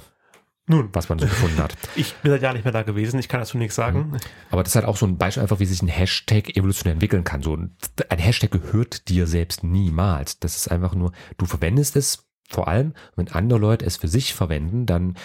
Nun, 0.68 0.90
was 0.94 1.08
man 1.08 1.18
so 1.18 1.26
gefunden 1.28 1.58
hat. 1.58 1.76
ich 1.96 2.14
bin 2.16 2.32
seit 2.32 2.42
Jahren 2.42 2.56
nicht 2.56 2.66
mehr 2.66 2.74
da 2.74 2.84
gewesen, 2.84 3.20
ich 3.20 3.30
kann 3.30 3.40
dazu 3.40 3.58
nichts 3.58 3.76
sagen. 3.76 4.12
Mhm. 4.12 4.18
Aber 4.52 4.64
das 4.64 4.72
ist 4.72 4.76
halt 4.76 4.86
auch 4.86 4.98
so 4.98 5.06
ein 5.06 5.18
Beispiel 5.18 5.42
einfach, 5.42 5.60
wie 5.60 5.66
sich 5.66 5.82
ein 5.82 5.88
Hashtag 5.88 6.56
evolutionär 6.56 6.94
entwickeln 6.94 7.24
kann. 7.24 7.42
So 7.42 7.56
ein, 7.56 7.76
ein 8.10 8.20
Hashtag 8.20 8.52
gehört 8.52 9.08
dir 9.08 9.28
selbst 9.28 9.64
niemals. 9.64 10.40
Das 10.40 10.58
ist 10.58 10.70
einfach 10.70 10.94
nur, 10.94 11.14
du 11.38 11.46
verwendest 11.46 11.96
es 11.96 12.28
vor 12.50 12.68
allem, 12.68 12.94
wenn 13.16 13.30
andere 13.30 13.60
Leute 13.60 13.86
es 13.86 13.98
für 13.98 14.08
sich 14.08 14.34
verwenden, 14.34 14.86
dann 14.86 15.16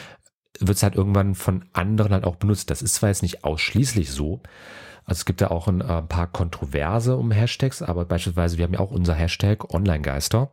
wird 0.59 0.77
es 0.77 0.83
halt 0.83 0.95
irgendwann 0.95 1.35
von 1.35 1.65
anderen 1.73 2.13
halt 2.13 2.25
auch 2.25 2.37
benutzt. 2.37 2.71
Das 2.71 2.83
ist 2.83 2.95
zwar 2.95 3.09
jetzt 3.09 3.23
nicht 3.23 3.45
ausschließlich 3.45 4.11
so. 4.11 4.43
Also 5.05 5.21
es 5.21 5.25
gibt 5.25 5.41
da 5.41 5.49
auch 5.49 5.67
ein 5.67 5.81
äh, 5.81 6.03
paar 6.03 6.29
Kontroverse 6.29 7.17
um 7.17 7.31
Hashtags, 7.31 7.83
aber 7.83 8.05
beispielsweise 8.05 8.59
wir 8.59 8.65
haben 8.65 8.75
ja 8.75 8.81
auch 8.81 8.93
unser 8.93 9.15
Hashtag 9.15 9.73
Online-Geister. 9.73 10.53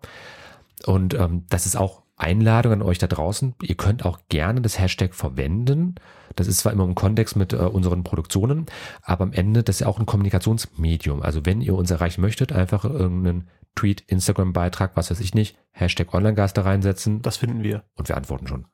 Und 0.86 1.14
ähm, 1.14 1.46
das 1.50 1.66
ist 1.66 1.76
auch 1.76 1.99
Einladung 2.20 2.74
an 2.74 2.82
euch 2.82 2.98
da 2.98 3.08
draußen. 3.08 3.56
Ihr 3.62 3.76
könnt 3.76 4.06
auch 4.06 4.20
gerne 4.30 4.62
das 4.62 4.78
Hashtag 4.78 5.16
verwenden. 5.16 5.96
Das 6.36 6.48
ist 6.48 6.60
zwar 6.60 6.74
immer 6.74 6.84
im 6.84 6.96
Kontext 6.96 7.36
mit 7.36 7.54
äh, 7.54 7.58
unseren 7.58 8.04
Produktionen, 8.04 8.66
aber 9.02 9.24
am 9.24 9.34
Ende 9.34 9.64
das 9.64 9.78
ist 9.78 9.80
ja 9.82 9.88
auch 9.88 10.00
ein 10.00 10.06
Kommunikationsmedium. 10.06 11.22
Also 11.22 11.46
wenn 11.46 11.62
ihr 11.62 11.76
uns 11.76 11.92
erreichen 11.92 12.22
möchtet, 12.22 12.52
einfach 12.52 12.86
irgendeinen 12.86 13.50
Tweet, 13.76 14.02
Instagram-Beitrag, 14.02 14.92
was 14.96 15.10
weiß 15.10 15.20
ich 15.22 15.34
nicht, 15.34 15.58
Hashtag 15.72 16.14
Online-Gas 16.14 16.54
da 16.54 16.64
reinsetzen 16.64 17.22
Das 17.22 17.38
finden 17.38 17.64
wir. 17.64 17.84
und 17.96 18.10
wir 18.10 18.18
antworten 18.18 18.48
schon. 18.48 18.66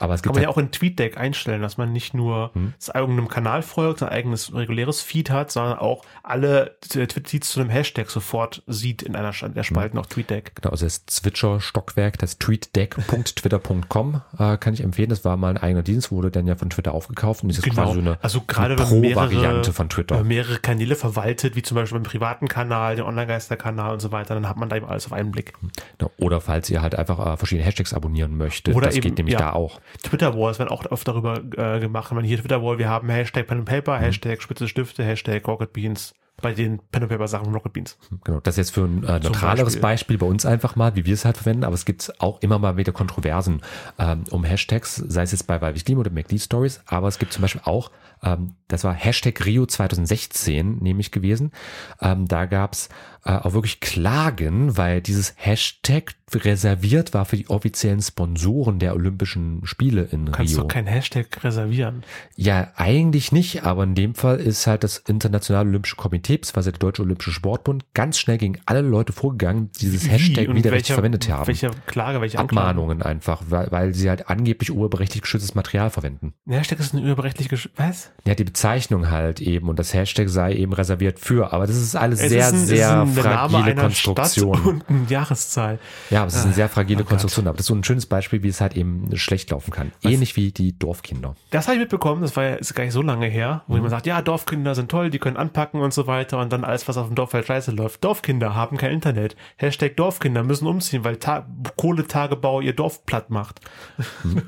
Aber 0.00 0.14
es 0.14 0.22
Kann 0.22 0.30
gibt 0.30 0.36
man 0.36 0.42
ja 0.42 0.48
halt, 0.48 0.56
auch 0.56 0.58
in 0.58 0.70
TweetDeck 0.72 1.16
einstellen, 1.16 1.62
dass 1.62 1.76
man 1.76 1.92
nicht 1.92 2.14
nur 2.14 2.50
Hm. 2.54 2.74
irgendeinem 2.94 3.28
Kanal 3.28 3.62
folgt, 3.62 4.00
sein 4.00 4.08
eigenes 4.08 4.52
reguläres 4.54 5.02
Feed 5.02 5.30
hat, 5.30 5.52
sondern 5.52 5.78
auch 5.78 6.04
alle 6.22 6.76
Tweets 6.80 7.50
zu 7.50 7.60
einem 7.60 7.70
Hashtag 7.70 8.10
sofort 8.10 8.62
sieht 8.66 9.02
in 9.02 9.14
einer 9.14 9.30
der 9.32 9.62
Spalten 9.62 9.98
auf 9.98 10.06
TweetDeck. 10.08 10.56
Genau, 10.56 10.70
also 10.70 10.86
das 10.86 11.06
Zwitscher-Stockwerk, 11.06 12.18
das 12.18 12.38
tweetdeck.twitter.com 12.38 14.22
äh, 14.38 14.56
kann 14.56 14.74
ich 14.74 14.82
empfehlen. 14.82 15.10
Das 15.10 15.24
war 15.24 15.36
mal 15.36 15.50
ein 15.50 15.58
eigener 15.58 15.82
Dienst, 15.82 16.10
wurde 16.10 16.30
dann 16.30 16.46
ja 16.46 16.56
von 16.56 16.70
Twitter 16.70 16.92
aufgekauft 16.94 17.42
und 17.44 17.50
ist 17.50 17.64
jetzt 17.64 17.74
quasi 17.74 17.94
so 17.94 18.00
eine, 18.00 18.18
also 18.22 18.40
gerade 18.46 18.74
eine 18.74 18.82
man 18.82 18.88
Pro-Variante 18.88 19.72
von 19.72 19.88
Twitter. 19.88 20.22
mehrere 20.24 20.58
Kanäle 20.58 20.96
verwaltet, 20.96 21.56
wie 21.56 21.62
zum 21.62 21.74
Beispiel 21.76 21.98
beim 21.98 22.04
privaten 22.10 22.48
Kanal, 22.48 22.96
den 22.96 23.04
Online-Geister-Kanal 23.04 23.92
und 23.92 24.00
so 24.00 24.12
weiter, 24.12 24.34
dann 24.34 24.48
hat 24.48 24.56
man 24.56 24.68
da 24.68 24.76
eben 24.76 24.86
alles 24.86 25.06
auf 25.06 25.12
einen 25.12 25.30
Blick. 25.30 25.52
Genau, 25.98 26.10
Oder 26.18 26.40
falls 26.40 26.70
ihr 26.70 26.82
halt 26.82 26.94
einfach 26.94 27.34
äh, 27.34 27.36
verschiedene 27.36 27.66
Hashtags 27.66 27.92
abonnieren 27.94 28.36
möchtet, 28.36 28.74
Oder 28.74 28.86
das 28.86 28.96
eben, 28.96 29.02
geht 29.08 29.18
nämlich 29.18 29.34
ja. 29.34 29.38
da 29.40 29.52
auch. 29.52 29.80
Twitter-Walls 30.02 30.58
werden 30.58 30.70
auch 30.70 30.84
oft 30.90 31.06
darüber 31.06 31.38
äh, 31.56 31.80
gemacht. 31.80 32.10
Wenn 32.10 32.16
man 32.16 32.24
hier 32.24 32.38
Twitter-Wall, 32.38 32.78
wir 32.78 32.88
haben 32.88 33.08
Hashtag 33.08 33.46
Pen 33.46 33.58
and 33.58 33.68
Paper. 33.68 33.98
Hashtag 33.98 34.42
Spitze 34.42 34.68
Stifte, 34.68 35.04
Hashtag 35.04 35.46
Rocket 35.46 35.72
Beans, 35.72 36.14
bei 36.40 36.52
den 36.54 36.80
Pen 36.90 37.02
and 37.02 37.10
Paper 37.12 37.28
Sachen 37.28 37.52
Rocket 37.52 37.72
Beans. 37.72 37.98
Genau, 38.24 38.40
das 38.40 38.54
ist 38.54 38.58
jetzt 38.58 38.74
für 38.74 38.82
ein 38.84 39.04
äh, 39.04 39.20
neutraleres 39.20 39.74
Beispiel. 39.74 39.80
Beispiel. 39.80 40.18
bei 40.18 40.26
uns 40.26 40.46
einfach 40.46 40.76
mal, 40.76 40.94
wie 40.96 41.04
wir 41.04 41.14
es 41.14 41.24
halt 41.24 41.36
verwenden, 41.36 41.64
aber 41.64 41.74
es 41.74 41.84
gibt 41.84 42.12
auch 42.20 42.40
immer 42.42 42.58
mal 42.58 42.76
wieder 42.76 42.92
Kontroversen 42.92 43.62
ähm, 43.98 44.24
um 44.30 44.44
Hashtags, 44.44 44.96
sei 44.96 45.22
es 45.22 45.32
jetzt 45.32 45.46
bei 45.46 45.60
Weiblich 45.60 45.86
Lieben 45.86 46.00
oder 46.00 46.10
McD 46.10 46.38
Stories, 46.38 46.80
aber 46.86 47.08
es 47.08 47.18
gibt 47.18 47.32
zum 47.32 47.42
Beispiel 47.42 47.62
auch, 47.64 47.90
ähm, 48.22 48.54
das 48.68 48.84
war 48.84 48.94
Hashtag 48.94 49.44
Rio 49.44 49.66
2016 49.66 50.78
nämlich 50.78 51.10
gewesen, 51.10 51.52
ähm, 52.00 52.26
da 52.26 52.46
gab's 52.46 52.88
äh, 53.24 53.32
auch 53.32 53.52
wirklich 53.52 53.80
Klagen, 53.80 54.76
weil 54.76 55.00
dieses 55.02 55.34
Hashtag 55.36 56.14
reserviert 56.34 57.12
war 57.12 57.24
für 57.24 57.36
die 57.36 57.48
offiziellen 57.50 58.00
Sponsoren 58.00 58.78
der 58.78 58.94
Olympischen 58.94 59.60
Spiele 59.64 60.02
in 60.10 60.26
Du 60.26 60.32
kannst 60.32 60.54
Rio. 60.54 60.62
doch 60.62 60.68
kein 60.68 60.86
Hashtag 60.86 61.26
reservieren. 61.44 62.02
Ja, 62.36 62.68
eigentlich 62.76 63.32
nicht, 63.32 63.64
aber 63.64 63.84
in 63.84 63.94
dem 63.94 64.14
Fall 64.14 64.38
ist 64.38 64.66
halt 64.66 64.84
das 64.84 64.98
Internationale 64.98 65.68
Olympische 65.68 65.96
Komitee, 65.96 66.29
beziehungsweise 66.38 66.72
der 66.72 66.78
Deutsche 66.78 67.02
Olympische 67.02 67.32
Sportbund, 67.32 67.84
ganz 67.94 68.18
schnell 68.18 68.38
gegen 68.38 68.58
alle 68.66 68.80
Leute 68.80 69.12
vorgegangen, 69.12 69.70
die 69.76 69.86
dieses 69.86 70.08
Hashtag 70.10 70.48
und 70.48 70.56
widerrechtlich 70.56 70.94
verwendet 70.94 71.28
haben. 71.28 71.46
Welche 71.46 71.70
Klage, 71.86 72.20
welche 72.20 72.38
Anklage? 72.38 72.68
Abmahnungen 72.68 73.02
einfach, 73.02 73.42
weil, 73.48 73.70
weil 73.70 73.94
sie 73.94 74.08
halt 74.08 74.28
angeblich 74.28 74.70
urheberrechtlich 74.72 75.22
geschütztes 75.22 75.54
Material 75.54 75.90
verwenden. 75.90 76.34
Ein 76.46 76.54
Hashtag 76.54 76.80
ist 76.80 76.94
ein 76.94 77.04
überrechtlich 77.04 77.48
gesch 77.48 77.68
Was? 77.76 78.10
Ja, 78.24 78.34
die 78.34 78.44
Bezeichnung 78.44 79.10
halt 79.10 79.40
eben 79.40 79.68
und 79.68 79.78
das 79.78 79.92
Hashtag 79.94 80.28
sei 80.28 80.54
eben 80.54 80.72
reserviert 80.72 81.18
für, 81.18 81.52
aber 81.52 81.66
das 81.66 81.76
ist 81.76 81.96
alles 81.96 82.20
Es 82.20 82.30
sehr, 82.30 82.46
ist 82.46 82.52
ein, 82.52 82.66
sehr 82.66 83.02
ist 83.04 83.18
fragile 83.20 83.74
Konstruktion. 83.74 84.54
Stadt 84.56 84.66
und 84.66 84.84
eine 84.88 85.06
Jahreszahl. 85.08 85.78
Ja, 86.10 86.20
aber 86.20 86.28
es 86.28 86.36
ist 86.36 86.44
eine 86.44 86.54
sehr 86.54 86.68
fragile 86.68 87.00
oh 87.00 87.02
Gott. 87.02 87.08
Konstruktion, 87.10 87.46
aber 87.46 87.56
das 87.56 87.64
ist 87.64 87.68
so 87.68 87.74
ein 87.74 87.84
schönes 87.84 88.06
Beispiel, 88.06 88.42
wie 88.42 88.48
es 88.48 88.60
halt 88.60 88.76
eben 88.76 89.08
schlecht 89.16 89.50
laufen 89.50 89.70
kann. 89.72 89.92
Ähnlich 90.02 90.36
wie 90.36 90.52
die 90.52 90.78
Dorfkinder. 90.78 91.34
Das 91.50 91.66
habe 91.66 91.74
ich 91.76 91.80
mitbekommen, 91.80 92.22
das 92.22 92.36
war 92.36 92.44
ja 92.44 92.54
ist 92.54 92.74
gar 92.74 92.84
nicht 92.84 92.92
so 92.92 93.02
lange 93.02 93.26
her, 93.26 93.62
Mhm. 93.66 93.72
wo 93.72 93.74
jemand 93.76 93.90
sagt, 93.90 94.06
ja, 94.06 94.22
Dorfkinder 94.22 94.74
sind 94.74 94.90
toll, 94.90 95.10
die 95.10 95.18
können 95.18 95.36
anpacken 95.36 95.80
und 95.80 95.92
so 95.92 96.06
weiter 96.06 96.19
und 96.38 96.52
dann 96.52 96.64
alles, 96.64 96.88
was 96.88 96.96
auf 96.96 97.06
dem 97.06 97.14
Dorf 97.14 97.32
halt 97.32 97.46
scheiße 97.46 97.70
läuft. 97.72 98.04
Dorfkinder 98.04 98.54
haben 98.54 98.76
kein 98.76 98.92
Internet. 98.92 99.36
Hashtag 99.56 99.96
Dorfkinder 99.96 100.42
müssen 100.42 100.66
umziehen, 100.66 101.04
weil 101.04 101.16
Ta 101.16 101.46
Kohletagebau 101.76 102.60
ihr 102.60 102.74
Dorf 102.74 103.06
platt 103.06 103.30
macht. 103.30 103.60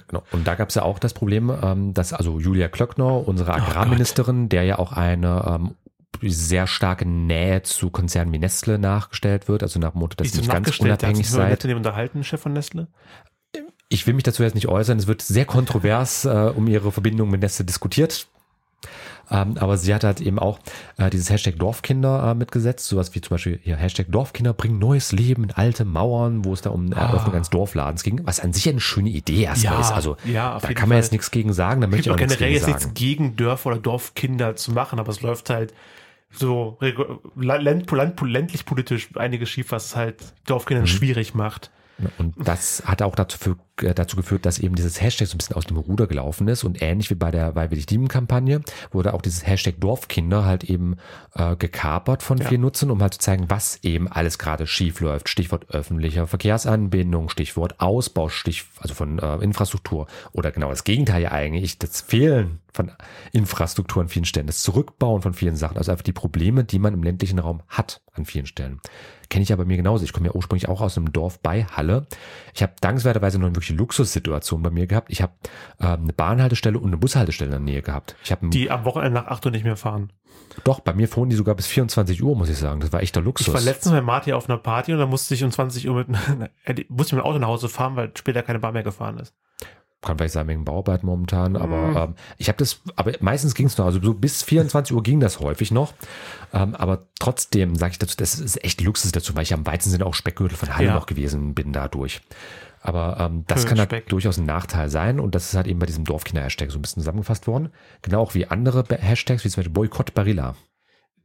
Genau. 0.09 0.23
Und 0.33 0.47
da 0.47 0.55
gab 0.55 0.69
es 0.69 0.75
ja 0.75 0.83
auch 0.83 0.99
das 0.99 1.15
Problem, 1.15 1.51
ähm, 1.63 1.95
dass 1.95 2.13
also 2.13 2.39
Julia 2.39 2.69
Klöckner, 2.69 3.27
unsere 3.27 3.55
Agrarministerin, 3.55 4.49
der 4.49 4.65
ja 4.65 4.79
auch 4.79 4.93
eine 4.93 5.45
ähm, 5.47 5.75
sehr 6.23 6.67
starke 6.67 7.07
Nähe 7.07 7.63
zu 7.63 7.91
Konzernen 7.91 8.33
wie 8.33 8.39
Nestle 8.39 8.79
nachgestellt 8.79 9.49
wird, 9.49 9.63
also 9.63 9.81
nach 9.81 9.93
dem 9.93 10.01
Motto, 10.01 10.17
dass 10.17 10.29
ihr 10.29 10.33
sind 10.33 10.41
nicht 10.43 10.53
ganz 10.53 10.79
unabhängig 10.79 11.29
seid. 11.29 11.65
in 11.65 11.69
dem 11.69 11.79
unterhalten, 11.79 12.25
Chef 12.25 12.41
von 12.41 12.53
Nestle. 12.53 12.89
Ich 13.89 14.07
will 14.07 14.15
mich 14.15 14.23
dazu 14.23 14.43
jetzt 14.43 14.55
nicht 14.55 14.69
äußern, 14.69 14.99
es 14.99 15.07
wird 15.07 15.23
sehr 15.23 15.45
kontrovers 15.45 16.25
äh, 16.25 16.53
um 16.55 16.67
ihre 16.67 16.93
Verbindung 16.93 17.31
mit 17.31 17.41
Nestle 17.43 17.65
diskutiert. 17.65 18.29
Ähm, 19.33 19.57
aber 19.59 19.77
sie 19.79 19.95
hat 19.95 20.05
halt 20.05 20.21
eben 20.21 20.39
auch 20.39 20.59
äh, 20.99 21.09
dieses 21.11 21.31
Hashtag 21.31 21.57
Dorfkinder 21.59 22.31
äh, 22.31 22.35
mitgesetzt, 22.35 22.87
sowas 22.87 23.15
wie 23.15 23.21
zum 23.21 23.31
Beispiel 23.35 23.59
hier 23.63 23.77
Hashtag 23.77 24.07
Dorfkinder 24.11 24.53
bringen 24.53 24.79
neues 24.79 25.13
Leben 25.13 25.45
in 25.45 25.51
alte 25.53 25.85
Mauern, 25.85 26.45
wo 26.45 26.53
es 26.53 26.61
da 26.61 26.71
um 26.71 26.87
eine 26.87 26.95
Eröffnung 26.97 27.35
eines 27.35 27.51
Dorfladens 27.51 28.03
ging, 28.03 28.21
was 28.25 28.41
an 28.41 28.53
sich 28.53 28.69
eine 28.69 28.81
schöne 28.81 29.11
Idee 29.11 29.43
erstmal 29.45 29.75
Ah. 29.75 29.77
Ja, 29.77 29.81
ist. 29.81 29.93
Also 29.93 30.17
ja, 30.25 30.59
da 30.61 30.69
kann 30.73 30.89
man 30.89 30.97
Fall. 30.97 30.99
jetzt 30.99 31.13
nichts 31.13 31.31
gegen 31.31 31.53
sagen, 31.53 31.81
da 31.81 31.87
möchte 31.87 32.03
ich 32.03 32.11
auch 32.11 32.15
auch 32.15 32.19
nichts 32.19 32.37
generell 32.37 32.59
gegen 32.61 32.67
jetzt 32.73 32.85
nichts 32.85 32.95
gegen 32.95 33.37
Dörfer 33.37 33.71
oder 33.71 33.79
Dorfkinder 33.79 34.57
zu 34.57 34.73
machen, 34.73 34.99
aber 34.99 35.11
es 35.11 35.23
läuft 35.23 35.51
halt 35.51 35.73
so 36.31 36.79
land, 37.37 37.91
land, 37.91 38.21
ländlich 38.23 38.65
politisch 38.65 39.11
einiges 39.17 39.49
schief, 39.51 39.71
was 39.73 39.87
es 39.87 39.97
halt 39.97 40.21
Mhm. 40.21 40.27
Dorfkindern 40.47 40.87
schwierig 40.87 41.35
macht. 41.35 41.71
Und 42.19 42.35
das 42.39 42.83
hat 42.87 43.03
auch 43.03 43.15
dazu, 43.15 43.39
für, 43.39 43.57
äh, 43.87 43.95
dazu 43.95 44.17
geführt, 44.17 44.47
dass 44.47 44.59
eben 44.59 44.75
dieses 44.75 45.01
Hashtag 45.01 45.29
so 45.29 45.35
ein 45.35 45.39
bisschen 45.39 45.57
aus 45.57 45.65
dem 45.65 45.77
Ruder 45.77 46.07
gelaufen 46.07 46.49
ist 46.49 46.65
und 46.65 46.83
ähnlich 46.83 47.11
wie 47.11 47.15
bei 47.15 47.31
der 47.31 47.55
Weil 47.55 47.71
wir 47.71 47.77
dich 47.77 47.89
lieben 47.91 48.09
Kampagne 48.09 48.61
wurde 48.91 49.15
auch 49.15 49.23
dieses 49.23 49.47
Hashtag 49.47 49.81
Dorfkinder 49.81 50.45
halt 50.45 50.65
eben 50.65 50.97
äh, 51.35 51.57
gekapert 51.57 52.23
von 52.23 52.39
Ja. 52.39 52.49
vielen 52.49 52.61
Nutzern, 52.63 52.91
um 52.91 53.01
halt 53.03 53.15
zu 53.15 53.21
zeigen, 53.21 53.49
was 53.49 53.79
eben 53.83 54.09
alles 54.09 54.39
gerade 54.39 54.67
schief 54.67 55.01
läuft. 55.01 55.29
Stichwort 55.29 55.71
öffentlicher 55.71 56.27
Verkehrsanbindung, 56.27 57.29
Stichwort 57.29 57.81
Ausbau, 57.81 58.29
Stich, 58.29 58.65
also 58.81 58.95
von 58.95 59.19
äh, 59.19 59.37
Infrastruktur 59.37 60.07
oder 60.33 60.51
genau 60.51 60.71
das 60.71 60.85
Gegenteil 60.85 61.23
ja 61.23 61.33
eigentlich, 61.33 61.79
das 61.79 62.01
Fehlen 62.01 62.61
von 62.73 62.91
Infrastruktur 63.33 64.03
an 64.03 64.09
vielen 64.09 64.25
Stellen, 64.25 64.47
das 64.47 64.63
Zurückbauen 64.63 65.23
von 65.23 65.35
vielen 65.35 65.57
Sachen, 65.57 65.77
also 65.77 65.93
einfach 65.93 66.03
die 66.03 66.13
Probleme, 66.13 66.65
die 66.65 66.79
man 66.79 66.95
im 66.95 67.03
ländlichen 67.03 67.39
Raum 67.39 67.63
hat 67.69 68.01
an 68.15 68.25
vielen 68.25 68.47
Stellen. 68.47 68.81
Kenne 69.33 69.45
ich 69.45 69.53
aber 69.55 69.65
mir 69.65 69.79
genauso. 69.79 70.05
Ich 70.05 70.13
komme 70.13 70.27
ja 70.27 70.35
ursprünglich 70.35 70.69
auch 70.69 70.83
aus 70.83 70.99
einem 70.99 71.11
Dorf 71.11 71.41
bei 71.41 71.65
Halle. 71.65 72.07
Ich 72.53 72.63
habe 72.63 72.75
dankenswerterweise 72.83 73.39
noch 73.39 73.47
eine 73.47 73.57
wirkliche 73.57 73.73
Luxussituation 73.73 74.63
bei 74.63 74.69
mir 74.69 74.87
gehabt. 74.87 75.11
Ich 75.11 75.23
habe 75.23 75.33
äh, 75.81 75.87
eine 75.87 76.13
Bahnhaltestelle 76.13 76.79
und 76.79 76.89
eine 76.89 76.99
Bushaltestelle 76.99 77.47
in 77.47 77.53
der 77.53 77.61
Nähe 77.61 77.81
gehabt. 77.81 78.15
Ich 78.23 78.31
habe 78.31 78.51
Die 78.51 78.71
am 78.71 78.85
Wochenende 78.85 79.19
nach 79.19 79.29
8 79.29 79.47
Uhr 79.47 79.53
nicht 79.53 79.65
mehr 79.65 79.79
fahren. 79.79 80.13
doch 80.65 80.81
bei 80.81 80.93
mir 80.93 81.09
fuhren 81.09 81.31
die 81.31 81.37
sogar 81.37 81.55
bis 81.55 81.67
24 81.67 82.23
Uhr, 82.23 82.37
muss 82.37 82.51
ich 82.51 82.59
sagen. 82.59 82.81
Das 82.81 82.93
war 82.93 83.03
echter 83.03 83.23
Luxus. 83.23 83.49
Ich 83.49 83.55
war 83.55 83.63
letztens 83.63 83.95
bei 83.95 84.03
Marty 84.03 84.35
auf 84.35 84.51
einer 84.51 84.59
Party 84.59 84.93
und 84.93 84.99
da 84.99 85.07
musste 85.07 85.33
ich 85.33 85.43
um 85.43 85.51
20 85.51 85.89
Uhr 85.89 85.95
mit, 85.95 86.09
äh, 86.65 86.85
musste 86.91 87.17
ich 87.17 87.17
mit 87.17 87.25
dem 87.25 87.27
Auto 87.27 87.39
nach 87.39 87.49
Hause 87.49 87.71
fahren, 87.71 87.97
weil 87.97 88.13
später 88.15 88.43
keine 88.43 88.59
Bahn 88.59 88.75
mehr 88.75 88.83
gefahren 88.83 89.17
ist. 89.17 89.35
Kann 90.03 90.19
vielleicht 90.19 90.35
sein 90.35 90.49
wegen 90.49 90.65
Bauarbeit 90.65 91.05
momentan, 91.05 91.57
aber 91.57 91.77
Mhm. 91.89 91.97
ähm, 91.97 92.15
ich 92.37 92.49
habe 92.49 92.59
das, 92.59 92.81
aber 92.97 93.13
meistens 93.21 93.55
ging 93.55 93.67
es 93.67 93.79
noch, 93.79 93.87
also 93.87 94.03
so 94.03 94.15
bis 94.15 94.43
24 94.43 94.95
Uhr 94.95 95.03
ging 95.03 95.21
das 95.21 95.39
häufig 95.41 95.71
noch. 95.71 95.95
Ähm, 96.53 96.75
aber 96.75 97.07
trotzdem 97.21 97.77
sage 97.77 97.93
ich 97.93 97.99
dazu, 98.01 98.17
das 98.17 98.39
ist 98.41 98.63
echt 98.65 98.81
Luxus 98.81 99.13
dazu, 99.13 99.35
weil 99.37 99.45
ich 99.45 99.55
am 99.55 99.65
weitesten 99.65 99.91
Sinne 99.93 100.05
auch 100.07 100.15
Speckgürtel 100.15 100.57
von 100.59 100.75
Halle 100.77 100.89
Ja. 100.89 100.95
noch 100.95 101.07
gewesen 101.07 101.55
bin 101.55 101.73
dadurch. 101.73 102.21
Aber 102.81 103.17
ähm, 103.21 103.45
das 103.47 103.61
Schön 103.61 103.69
kann 103.69 103.79
halt 103.79 103.91
Speck. 103.91 104.09
durchaus 104.09 104.39
ein 104.39 104.45
Nachteil 104.45 104.89
sein 104.91 105.21
und 105.21 105.37
das 105.37 105.47
ist 105.51 105.55
halt 105.55 105.69
eben 105.69 105.79
bei 105.79 105.87
diesem 105.87 106.05
Dorfkinder-Hashtag 106.05 106.73
so 106.73 106.79
ein 106.79 106.83
bisschen 106.83 107.01
zusammengefasst 107.03 107.47
worden. 107.47 107.69
Genau 108.03 108.21
auch 108.23 108.35
wie 108.35 108.47
andere 108.49 108.85
Hashtags, 108.91 109.45
wie 109.45 109.51
zum 109.51 109.61
Beispiel 109.61 109.73
Boykott 109.73 110.15
Barilla. 110.15 110.57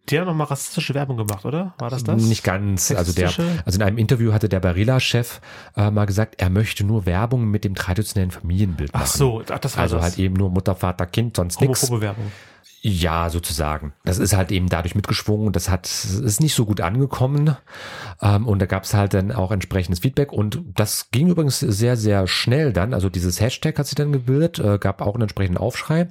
Die 0.09 0.17
haben 0.19 0.25
nochmal 0.25 0.47
rassistische 0.47 0.93
Werbung 0.93 1.17
gemacht, 1.17 1.43
oder? 1.45 1.73
War 1.77 1.89
das 1.89 2.03
das? 2.03 2.23
Nicht 2.23 2.43
ganz. 2.43 2.91
Also 2.91 3.11
der, 3.13 3.31
also 3.65 3.77
in 3.77 3.83
einem 3.83 3.97
Interview 3.97 4.31
hatte 4.33 4.47
der 4.47 4.59
Barilla-Chef 4.61 5.41
äh, 5.75 5.91
mal 5.91 6.05
gesagt, 6.05 6.35
er 6.37 6.49
möchte 6.49 6.85
nur 6.85 7.05
Werbung 7.05 7.45
mit 7.49 7.63
dem 7.65 7.75
traditionellen 7.75 8.31
Familienbild 8.31 8.93
machen. 8.93 9.03
Ach 9.05 9.11
so, 9.11 9.43
ach, 9.49 9.59
das 9.59 9.75
war 9.75 9.83
Also 9.83 9.97
das. 9.97 10.03
halt 10.05 10.19
eben 10.19 10.35
nur 10.35 10.49
Mutter, 10.49 10.75
Vater, 10.75 11.05
Kind, 11.05 11.35
sonst 11.35 11.59
nichts. 11.59 11.81
Homophobe 11.83 12.01
Werbung. 12.01 12.31
Ja, 12.81 13.29
sozusagen. 13.29 13.93
Das 14.05 14.17
ist 14.19 14.33
halt 14.35 14.51
eben 14.51 14.69
dadurch 14.69 14.93
mitgeschwungen 14.95 15.47
und 15.47 15.55
das 15.55 15.67
hat 15.67 15.87
ist 15.87 16.39
nicht 16.39 16.53
so 16.53 16.65
gut 16.65 16.79
angekommen. 16.79 17.57
Ähm, 18.21 18.47
und 18.47 18.59
da 18.59 18.65
gab 18.65 18.83
es 18.83 18.93
halt 18.93 19.13
dann 19.13 19.31
auch 19.31 19.51
entsprechendes 19.51 20.01
Feedback 20.01 20.31
und 20.31 20.61
das 20.75 21.09
ging 21.11 21.27
übrigens 21.27 21.59
sehr, 21.59 21.97
sehr 21.97 22.27
schnell 22.27 22.71
dann. 22.71 22.93
Also 22.93 23.09
dieses 23.09 23.41
Hashtag 23.41 23.77
hat 23.79 23.87
sich 23.87 23.95
dann 23.95 24.11
gebildet, 24.11 24.59
äh, 24.59 24.77
gab 24.77 25.01
auch 25.01 25.15
einen 25.15 25.23
entsprechenden 25.23 25.57
Aufschrei. 25.57 26.07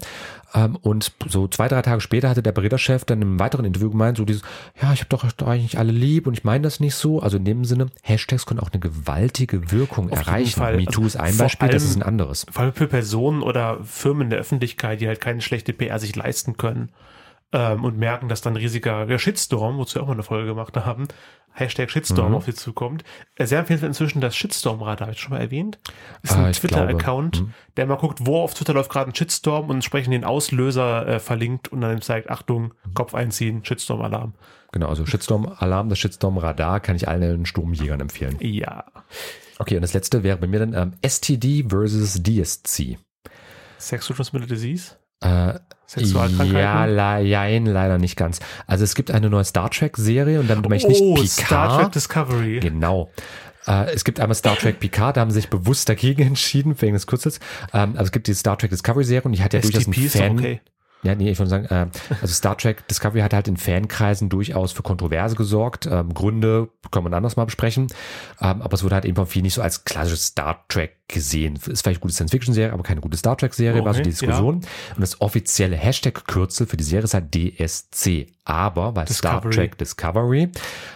Ähm, 0.57 0.75
und 0.77 1.13
so 1.29 1.47
zwei, 1.49 1.69
drei 1.69 1.83
Tage 1.83 2.01
später 2.01 2.31
hatte 2.31 2.43
der 2.43 2.53
Barilla-Chef 2.53 3.05
dann 3.05 3.21
im 3.21 3.39
weiteren 3.39 3.67
Interview 3.67 3.91
gemeint, 3.91 4.17
so 4.17 4.25
dieses, 4.25 4.43
ja, 4.81 4.93
ich 4.95 5.01
habe 5.01 5.09
doch 5.11 5.23
eigentlich 5.47 5.79
alle 5.79 5.93
lieb 5.93 6.27
und 6.27 6.33
ich 6.33 6.45
meine 6.45 6.63
das 6.63 6.81
nicht 6.81 6.95
so. 6.95 7.21
Also 7.21 7.37
in 7.37 7.45
dem 7.45 7.65
Sinne, 7.67 7.89
Hashtags 8.03 8.47
können 8.47 8.61
auch 8.61 8.73
eine 8.73 8.81
gewaltige 8.81 9.71
Wirkung 9.71 10.11
Auf 10.11 10.19
erreichen. 10.27 10.61
MeToo 10.77 11.05
ist 11.07 11.17
ein 11.17 11.35
Vor 11.35 11.45
Beispiel, 11.45 11.69
das 11.69 11.83
allem- 11.83 11.91
ist 11.91 11.97
ein 11.97 12.03
anderes. 12.03 12.47
Vor 12.51 12.63
allem 12.65 12.73
für 12.73 12.87
Personen 12.89 13.43
oder 13.43 13.79
Firmen 13.85 14.31
der 14.31 14.39
Öffentlichkeit, 14.39 15.01
die 15.01 15.09
halt 15.09 15.21
keine 15.21 15.43
schlechte 15.43 15.73
PR 15.75 15.99
sich 15.99 16.17
leisten 16.17 16.57
können 16.57 16.89
ähm, 17.57 17.85
und 17.85 17.97
merken, 17.97 18.29
dass 18.29 18.43
dann 18.43 18.55
riesiger 18.57 19.09
ja, 19.09 19.19
Shitstorm, 19.19 19.79
wozu 19.79 19.95
wir 19.97 20.03
auch 20.03 20.07
mal 20.09 20.13
eine 20.13 20.23
Folge 20.23 20.47
gemacht 20.47 20.77
haben, 20.77 21.09
Hashtag 21.53 21.91
Shitstorm 21.91 22.29
Mhm. 22.33 22.35
auf 22.35 22.45
sie 22.45 22.53
zukommt. 22.53 23.03
Äh, 23.37 23.47
Sehr 23.47 23.61
empfehlen 23.61 23.83
inzwischen 23.83 24.21
das 24.21 24.37
Shitstorm-Radar, 24.37 25.07
habe 25.07 25.13
ich 25.15 25.21
schon 25.21 25.31
mal 25.33 25.41
erwähnt. 25.41 25.79
Ist 26.23 26.33
Ah, 26.35 26.45
ein 26.45 26.53
Twitter-Account. 26.53 27.41
Mhm. 27.41 27.55
der 27.79 27.87
mal 27.87 27.95
guckt, 27.97 28.19
wo 28.27 28.43
auf 28.43 28.53
Twitter 28.53 28.75
läuft 28.75 28.91
gerade 28.91 29.11
ein 29.11 29.15
Shitstorm 29.15 29.71
und 29.71 29.77
entsprechend 29.77 30.13
den 30.13 30.25
Auslöser 30.25 31.07
äh, 31.09 31.19
verlinkt 31.19 31.69
und 31.69 31.81
dann 31.81 32.03
zeigt, 32.03 32.29
Achtung, 32.29 32.75
Kopf 32.93 33.15
einziehen, 33.15 33.65
Shitstorm-Alarm. 33.65 34.35
Genau, 34.73 34.89
also 34.89 35.07
Shitstorm-Alarm, 35.07 35.89
das 35.89 35.99
Shitstorm-Radar 35.99 36.81
kann 36.81 36.95
ich 36.97 37.09
allen 37.09 37.47
Sturmjägern 37.47 38.01
empfehlen. 38.01 38.37
Ja. 38.41 38.85
Okay, 39.59 39.77
und 39.77 39.83
das 39.83 39.95
letzte 39.95 40.23
wäre 40.23 40.37
bei 40.37 40.47
mir 40.47 40.59
dann 40.59 40.75
ähm, 40.75 40.93
STD 41.03 41.65
versus 41.71 42.23
DSC. 42.23 42.99
Sexual 43.79 44.15
Transmitted 44.17 44.51
Disease? 44.51 44.97
Äh, 45.21 45.55
Sexualkrankheiten? 45.87 46.57
ja, 46.57 46.85
le 46.85 47.25
jein, 47.25 47.67
leider 47.67 47.99
nicht 47.99 48.17
ganz. 48.17 48.41
Also 48.67 48.85
es 48.85 48.95
gibt 48.95 49.11
eine 49.11 49.31
neue 49.31 49.45
Star 49.45 49.71
Trek-Serie 49.71 50.41
und 50.41 50.49
damit 50.49 50.65
meine 50.65 50.77
ich 50.77 50.89
nicht 50.89 51.01
oh, 51.01 51.15
Picard. 51.15 51.31
Star 51.31 51.81
Trek 51.81 51.93
Discovery. 51.93 52.61
Genau. 52.61 53.11
Äh, 53.67 53.93
es 53.93 54.05
gibt 54.05 54.21
einmal 54.21 54.35
Star 54.35 54.57
Trek 54.57 54.81
Picard, 54.81 55.17
da 55.17 55.21
haben 55.21 55.31
sie 55.31 55.41
sich 55.41 55.51
bewusst 55.51 55.89
dagegen 55.89 56.23
entschieden, 56.27 56.81
wegen 56.81 56.95
des 56.95 57.07
Kurzes. 57.07 57.41
Ähm, 57.73 57.93
also 57.93 58.05
es 58.05 58.13
gibt 58.13 58.27
die 58.27 58.35
Star 58.35 58.59
Trek 58.59 58.71
Discovery 58.71 59.05
Serie 59.05 59.23
und 59.23 59.33
die 59.33 59.43
hat 59.43 59.53
ja 59.55 59.61
durchaus 59.61 59.83
STP 59.83 59.97
einen 59.97 60.07
ist 60.07 60.15
doch 60.15 60.21
Fan. 60.21 60.39
okay. 60.39 60.61
Ja, 61.03 61.15
nee, 61.15 61.31
ich 61.31 61.39
würde 61.39 61.51
sagen, 61.51 61.67
äh, 61.67 61.87
also 62.21 62.35
Star 62.35 62.57
Trek 62.59 62.89
Discovery 62.89 63.21
hat 63.21 63.33
halt 63.33 63.47
in 63.47 63.57
Fankreisen 63.57 64.29
durchaus 64.29 64.73
für 64.73 64.83
Kontroverse 64.83 65.37
gesorgt. 65.37 65.87
Ähm, 65.87 66.13
Gründe 66.13 66.69
können 66.91 67.07
wir 67.07 67.17
anders 67.17 67.37
mal 67.37 67.45
besprechen. 67.45 67.87
Ähm, 68.41 68.61
aber 68.63 68.75
es 68.75 68.83
wurde 68.83 68.97
halt 68.97 69.05
eben 69.05 69.15
von 69.15 69.27
vielen 69.27 69.45
nicht 69.45 69.55
so 69.55 69.63
als 69.63 69.85
klassisches 69.85 70.27
Star 70.27 70.65
Trek 70.69 70.97
gesehen. 71.09 71.55
Ist 71.55 71.65
vielleicht 71.65 71.87
eine 71.87 71.99
gute 71.99 72.15
Science-Fiction-Serie, 72.15 72.73
aber 72.73 72.83
keine 72.83 73.01
gute 73.01 73.17
Star 73.17 73.37
Trek-Serie, 73.37 73.85
war 73.85 73.95
so 73.95 74.01
Okay, 74.01 74.11
die 74.11 74.11
Diskussion. 74.11 74.57
Und 74.57 75.01
das 75.01 75.21
offizielle 75.21 75.77
Hashtag-Kürzel 75.77 76.67
für 76.67 76.77
die 76.77 76.85
Serie 76.85 77.05
ist 77.05 77.15
halt 77.15 77.35
DSC. 77.35 78.27
Aber 78.45 78.93
bei 78.93 79.07
Star 79.07 79.41
Discovery. 79.41 79.55
Trek 79.55 79.79
Discovery 79.79 80.49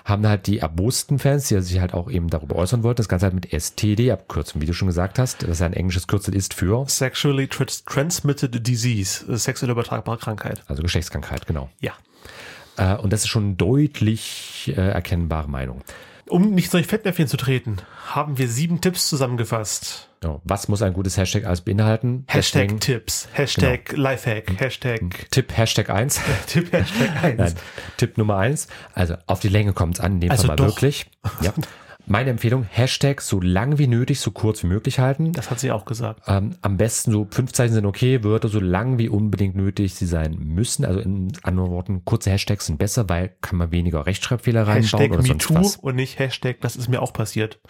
haben 0.05 0.27
halt 0.27 0.47
die 0.47 0.59
erbosten 0.59 1.19
Fans, 1.19 1.49
die 1.49 1.61
sich 1.61 1.81
halt 1.81 1.95
auch 1.95 2.11
eben 2.11 2.29
darüber 2.29 2.57
äußern 2.57 2.83
wollten, 2.83 2.99
das 2.99 3.09
Ganze 3.09 3.27
halt 3.27 3.35
mit 3.35 3.53
STD 3.53 4.11
abkürzen, 4.11 4.61
wie 4.61 4.67
du 4.67 4.73
schon 4.73 4.89
gesagt 4.89 5.19
hast, 5.19 5.47
das 5.47 5.63
ein 5.63 5.73
englisches 5.73 6.07
Kürzel 6.07 6.35
ist 6.35 6.55
für, 6.55 6.85
Sexually 6.89 7.49
trans 7.49 7.85
Transmitted 7.85 8.67
Disease, 8.67 9.25
äh, 9.31 9.37
sexuell 9.37 9.71
übertragbare 9.71 10.19
Krankheit. 10.19 10.63
also 10.67 10.83
Geschlechtskrankheit, 10.83 11.47
genau. 11.47 11.71
Ja. 11.81 11.93
Äh, 12.77 12.97
und 12.97 13.13
das 13.13 13.23
ist 13.23 13.29
schon 13.29 13.57
deutlich 13.57 14.73
äh, 14.77 14.81
erkennbare 14.81 15.49
Meinung. 15.49 15.83
Um 16.31 16.55
nicht 16.55 16.71
solch 16.71 16.87
Fettnäpfchen 16.87 17.27
zu 17.27 17.37
treten, 17.37 17.79
haben 18.07 18.39
wir 18.39 18.49
sieben 18.49 18.81
Tipps 18.81 19.09
zusammengefasst. 19.09 20.09
Ja, 20.23 20.41
was 20.45 20.69
muss 20.69 20.81
ein 20.83 20.93
gutes 20.93 21.17
Hashtag 21.17 21.45
alles 21.45 21.63
beinhalten? 21.63 22.25
Hashtag 22.29 22.63
Deswegen 22.63 22.81
Tipps, 22.81 23.29
Hashtag 23.33 23.93
Lifehack, 23.97 24.61
Hashtag 24.61 25.01
Tipp 25.31 25.57
Hashtag 25.57 25.91
1. 25.91 26.21
Tipp, 26.47 26.73
Hashtag 26.73 27.25
1. 27.25 27.39
Nein, 27.39 27.55
Tipp 27.97 28.19
Nummer 28.19 28.37
1. 28.37 28.69
Also 28.95 29.17
auf 29.27 29.41
die 29.41 29.49
Länge 29.49 29.73
kommt 29.73 29.95
es 29.97 30.01
an, 30.01 30.21
dem 30.21 30.31
Also 30.31 30.43
Fall 30.47 30.49
mal 30.49 30.57
doch. 30.57 30.67
wirklich. 30.67 31.07
Ja. 31.41 31.53
Meine 32.07 32.31
Empfehlung, 32.31 32.65
Hashtag 32.65 33.21
so 33.21 33.41
lang 33.41 33.79
wie 33.79 33.87
nötig, 33.87 34.21
so 34.21 34.31
kurz 34.31 34.63
wie 34.63 34.67
möglich 34.67 34.99
halten. 34.99 35.33
Das 35.33 35.51
hat 35.51 35.61
sie 35.61 35.71
auch 35.71 35.85
gesagt. 35.85 36.23
Ähm, 36.27 36.57
am 36.63 36.77
besten 36.77 37.13
so 37.13 37.27
fünf 37.31 37.53
Zeichen 37.53 37.75
sind 37.75 37.87
okay, 37.87 38.25
Wörter 38.25 38.49
so 38.49 38.61
lang 38.61 38.99
wie 38.99 39.09
unbedingt 39.09 39.55
nötig 39.57 39.95
sie 39.95 40.07
sein 40.07 40.37
müssen. 40.39 40.85
Also 40.85 41.01
in 41.01 41.33
anderen 41.43 41.71
Worten, 41.71 42.05
kurze 42.05 42.31
Hashtags 42.31 42.67
sind 42.67 42.79
besser, 42.79 43.09
weil 43.09 43.33
kann 43.41 43.59
man 43.59 43.71
weniger 43.71 44.07
Rechtschreibfehler 44.07 44.63
reinbauen 44.67 44.83
Hashtag 44.83 45.11
oder 45.13 45.23
sonst 45.23 45.51
MeToo 45.51 45.61
was. 45.65 45.77
und 45.77 45.97
nicht 45.97 46.19
Hashtag, 46.19 46.61
das 46.61 46.77
ist 46.77 46.89
mir 46.89 47.01
auch 47.03 47.13
passiert. 47.13 47.61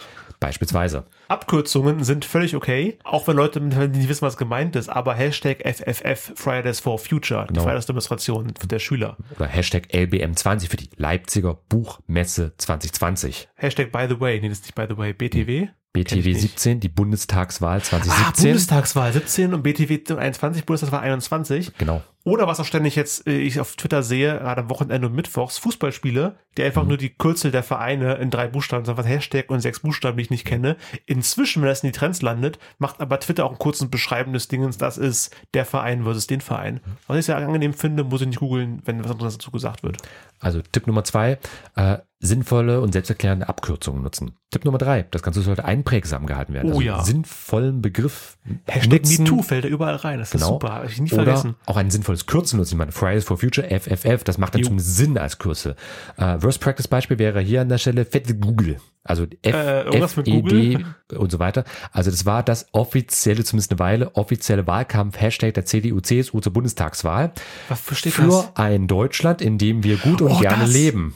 Beispielsweise. 0.41 1.05
Abkürzungen 1.29 2.03
sind 2.03 2.25
völlig 2.25 2.57
okay, 2.57 2.99
auch 3.05 3.29
wenn 3.29 3.37
Leute 3.37 3.61
nicht 3.61 4.09
wissen, 4.09 4.23
was 4.23 4.37
gemeint 4.37 4.75
ist, 4.75 4.89
aber 4.89 5.15
Hashtag 5.15 5.59
FFF, 5.65 6.33
Fridays 6.35 6.81
for 6.81 6.99
Future, 6.99 7.47
die 7.49 7.55
Genau. 7.55 7.65
Fridays-Demonstration 7.65 8.55
der 8.65 8.79
Schüler. 8.79 9.17
Oder 9.37 9.47
Hashtag 9.47 9.89
LBM20 9.93 10.71
für 10.71 10.77
die 10.77 10.89
Leipziger 10.97 11.59
Buchmesse 11.69 12.53
2020. 12.57 13.49
Hashtag 13.55 13.93
by 13.93 14.07
the 14.09 14.19
way, 14.21 14.41
nee, 14.41 14.49
das 14.49 14.59
ist 14.59 14.65
nicht 14.67 14.75
by 14.75 14.87
the 14.89 14.97
way, 14.99 15.13
BTW. 15.13 15.69
BTW 15.93 16.33
nicht. 16.33 16.41
17, 16.41 16.79
die 16.81 16.89
Bundestagswahl 16.89 17.79
Ah, 17.79 17.83
2017. 17.83 18.45
Bundestagswahl 18.45 19.13
17 19.13 19.55
und 19.55 19.63
BTW 19.63 20.01
21, 20.17 20.65
Bundestagswahl 20.65 21.01
21. 21.01 21.73
genau. 21.79 22.03
Oder 22.25 22.47
was 22.47 22.61
auch 22.61 22.65
ständig 22.67 22.97
jetzt 22.97 23.27
äh, 23.27 23.39
ich 23.39 23.61
auf 23.61 23.77
Twitter 23.77 24.03
sehe, 24.03 24.39
gerade 24.39 24.61
am 24.63 24.71
Wochenende 24.71 25.07
und 25.09 25.15
Mittwochs, 25.15 25.57
Fußballspiele, 25.59 26.37
die 26.59 26.63
einfach 26.63 26.85
nur 26.85 26.99
die 26.99 27.09
Kürzel 27.11 27.51
der 27.51 27.63
Vereine 27.63 28.15
in 28.17 28.31
drei 28.31 28.47
Buchstaben, 28.49 28.85
so 28.85 28.97
was 28.97 29.07
Hashtag 29.07 29.49
und 29.51 29.61
sechs 29.61 29.81
Buchstaben, 29.81 30.17
die 30.19 30.25
ich 30.25 30.31
nicht 30.31 30.45
kenne. 30.45 30.77
Inzwischen, 31.07 31.63
wenn 31.63 31.69
das 31.69 31.83
in 31.83 31.89
die 31.93 31.99
Trends 31.99 32.21
landet, 32.21 32.59
macht 32.79 33.01
aber 33.01 33.19
Twitter 33.21 33.45
auch 33.47 33.51
einen 33.51 33.59
kurzen 33.59 33.89
beschreibendes 33.91 34.49
Dingens, 34.49 34.77
das 34.77 34.99
ist 34.99 35.35
der 35.55 35.65
Verein 35.65 36.05
versus 36.05 36.27
den 36.27 36.41
Verein. 36.43 36.81
Was 37.07 37.17
ich 37.19 37.25
sehr 37.27 37.37
angenehm 37.39 37.73
finde, 37.73 38.05
muss 38.05 38.21
ich 38.21 38.27
nicht 38.27 38.41
googeln, 38.41 38.83
wenn 38.85 39.03
was 39.03 39.11
anderes 39.13 39.39
dazu 39.39 39.51
gesagt 39.51 39.83
wird. 39.83 39.97
Also 40.41 40.61
Tipp 40.73 40.87
Nummer 40.87 41.05
zwei, 41.05 41.39
äh, 41.77 41.99
sinnvolle 42.23 42.81
und 42.83 42.93
selbsterklärende 42.93 43.49
Abkürzungen 43.49 44.03
nutzen. 44.03 44.33
Tipp 44.51 44.65
Nummer 44.67 44.79
drei, 44.79 45.05
das 45.11 45.23
Ganze 45.23 45.41
sollte 45.41 45.65
einprägsam 45.65 46.27
gehalten 46.27 46.53
werden. 46.53 46.69
Oh 46.69 46.77
also 46.77 46.81
ja. 46.83 47.03
sinnvollen 47.03 47.81
Begriff 47.81 48.37
Hashtag. 48.67 49.07
MeToo 49.07 49.43
fällt 49.43 49.65
da 49.65 49.69
überall 49.69 49.97
rein, 49.97 50.19
das 50.19 50.29
ist 50.29 50.41
Genau. 50.41 50.53
super, 50.55 50.73
habe 50.75 50.87
ich 50.87 51.01
nie 51.01 51.11
Oder 51.13 51.25
vergessen. 51.25 51.57
auch 51.67 51.77
einen 51.77 51.91
sinnvollen 51.91 52.10
sinnvolles 52.17 52.27
Kürzel 52.27 52.57
nutzen. 52.59 52.75
Ich 52.75 52.79
meine, 52.79 52.93
Fridays 52.93 53.25
for 53.25 53.39
Future, 53.39 53.67
FFF, 53.69 54.25
das 54.25 54.39
macht 54.39 54.55
dann 54.55 54.79
Sinn 54.79 55.19
als 55.19 55.39
Kürzel. 55.39 55.77
Äh, 56.17 56.37
Worst 56.43 56.61
Practice 56.61 56.89
Beispiel 56.89 57.19
wäre 57.19 57.41
hier 57.41 57.61
an 57.61 57.69
der 57.69 57.79
Stelle 57.79 58.05
fette 58.05 58.35
Google. 58.35 58.77
Also 59.03 59.25
F, 59.43 59.55
Äh, 59.55 59.97
F, 59.99 60.19
E, 60.25 60.43
D 60.43 60.85
und 61.17 61.31
so 61.33 61.39
weiter. 61.39 61.65
Also 61.93 62.11
das 62.11 62.27
war 62.27 62.43
das 62.43 62.67
offizielle, 62.73 63.45
zumindest 63.45 63.71
eine 63.73 63.79
Weile, 63.79 64.15
offizielle 64.17 64.67
Wahlkampf-Hashtag 64.67 65.55
der 65.55 65.65
CDU, 65.65 66.01
CSU 66.01 66.41
zur 66.41 66.53
Bundestagswahl 66.53 67.33
Was 67.69 67.81
versteht 67.81 68.13
für 68.13 68.27
das? 68.27 68.51
ein 68.57 68.87
Deutschland, 68.89 69.41
in 69.41 69.57
dem 69.59 69.85
wir 69.85 69.97
gut 69.97 70.21
und 70.21 70.33
Oh, 70.33 70.39
gerne 70.41 70.65
das. 70.65 70.73
leben. 70.73 71.15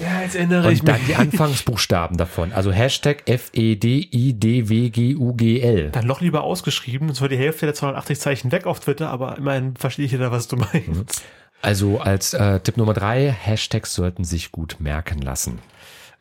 Ja, 0.00 0.22
jetzt 0.22 0.34
erinnere 0.36 0.72
ich 0.72 0.80
Und 0.80 0.88
dann 0.88 0.96
mich. 0.98 1.06
die 1.08 1.16
Anfangsbuchstaben 1.16 2.16
davon. 2.16 2.52
Also 2.52 2.72
Hashtag 2.72 3.22
E 3.26 3.32
F-E-D-I-D-W-G-U-G-L. 4.62 5.90
Dann 5.90 6.06
noch 6.06 6.20
lieber 6.20 6.42
ausgeschrieben, 6.44 7.08
und 7.08 7.14
zwar 7.14 7.28
die 7.28 7.36
Hälfte 7.36 7.66
der 7.66 7.74
280 7.74 8.18
Zeichen 8.20 8.52
weg 8.52 8.66
auf 8.66 8.80
Twitter, 8.80 9.10
aber 9.10 9.36
immerhin 9.38 9.76
verstehe 9.76 10.06
ich 10.06 10.12
da, 10.12 10.30
was 10.30 10.48
du 10.48 10.56
meinst. 10.56 11.22
Also 11.60 12.00
als 12.00 12.34
äh, 12.34 12.58
Tipp 12.60 12.76
Nummer 12.76 12.94
drei, 12.94 13.30
Hashtags 13.30 13.94
sollten 13.94 14.24
sich 14.24 14.50
gut 14.50 14.76
merken 14.80 15.20
lassen. 15.20 15.58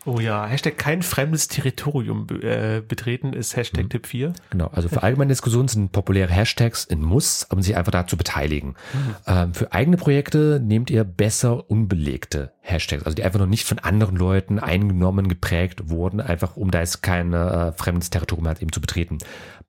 Oh 0.06 0.20
ja, 0.20 0.48
Hashtag 0.48 0.80
kein 0.80 1.04
fremdes 1.04 1.48
Territorium 1.48 2.26
äh, 2.42 2.82
betreten 2.82 3.34
ist 3.34 3.56
Hashtag 3.56 3.88
Tipp 3.92 4.08
4. 4.08 4.34
Genau, 4.50 4.68
also 4.74 4.90
für 4.90 5.04
allgemeine 5.04 5.30
Diskussionen 5.30 5.68
sind 5.68 5.92
populäre 5.92 6.32
Hashtags 6.32 6.90
ein 6.90 7.02
Muss, 7.02 7.46
um 7.52 7.62
sich 7.62 7.78
einfach 7.78 7.92
dazu 7.92 8.18
beteiligen. 8.18 8.76
Ähm, 9.28 9.54
für 9.54 9.72
eigene 9.72 9.98
Projekte 9.98 10.60
nehmt 10.64 10.90
ihr 10.90 11.04
besser 11.04 11.70
unbelegte 11.70 12.52
Hashtags, 12.62 13.04
also 13.04 13.16
die 13.16 13.24
einfach 13.24 13.40
noch 13.40 13.46
nicht 13.46 13.66
von 13.66 13.78
anderen 13.78 14.16
Leuten 14.16 14.58
eingenommen, 14.58 15.28
geprägt 15.28 15.90
wurden, 15.90 16.20
einfach 16.20 16.58
um 16.58 16.72
da 16.72 16.80
jetzt 16.80 17.04
kein 17.04 17.34
äh, 17.34 17.72
fremdes 17.74 18.10
Territorium 18.10 18.48
halt 18.48 18.62
eben 18.62 18.72
zu 18.72 18.82
betreten. 18.82 19.20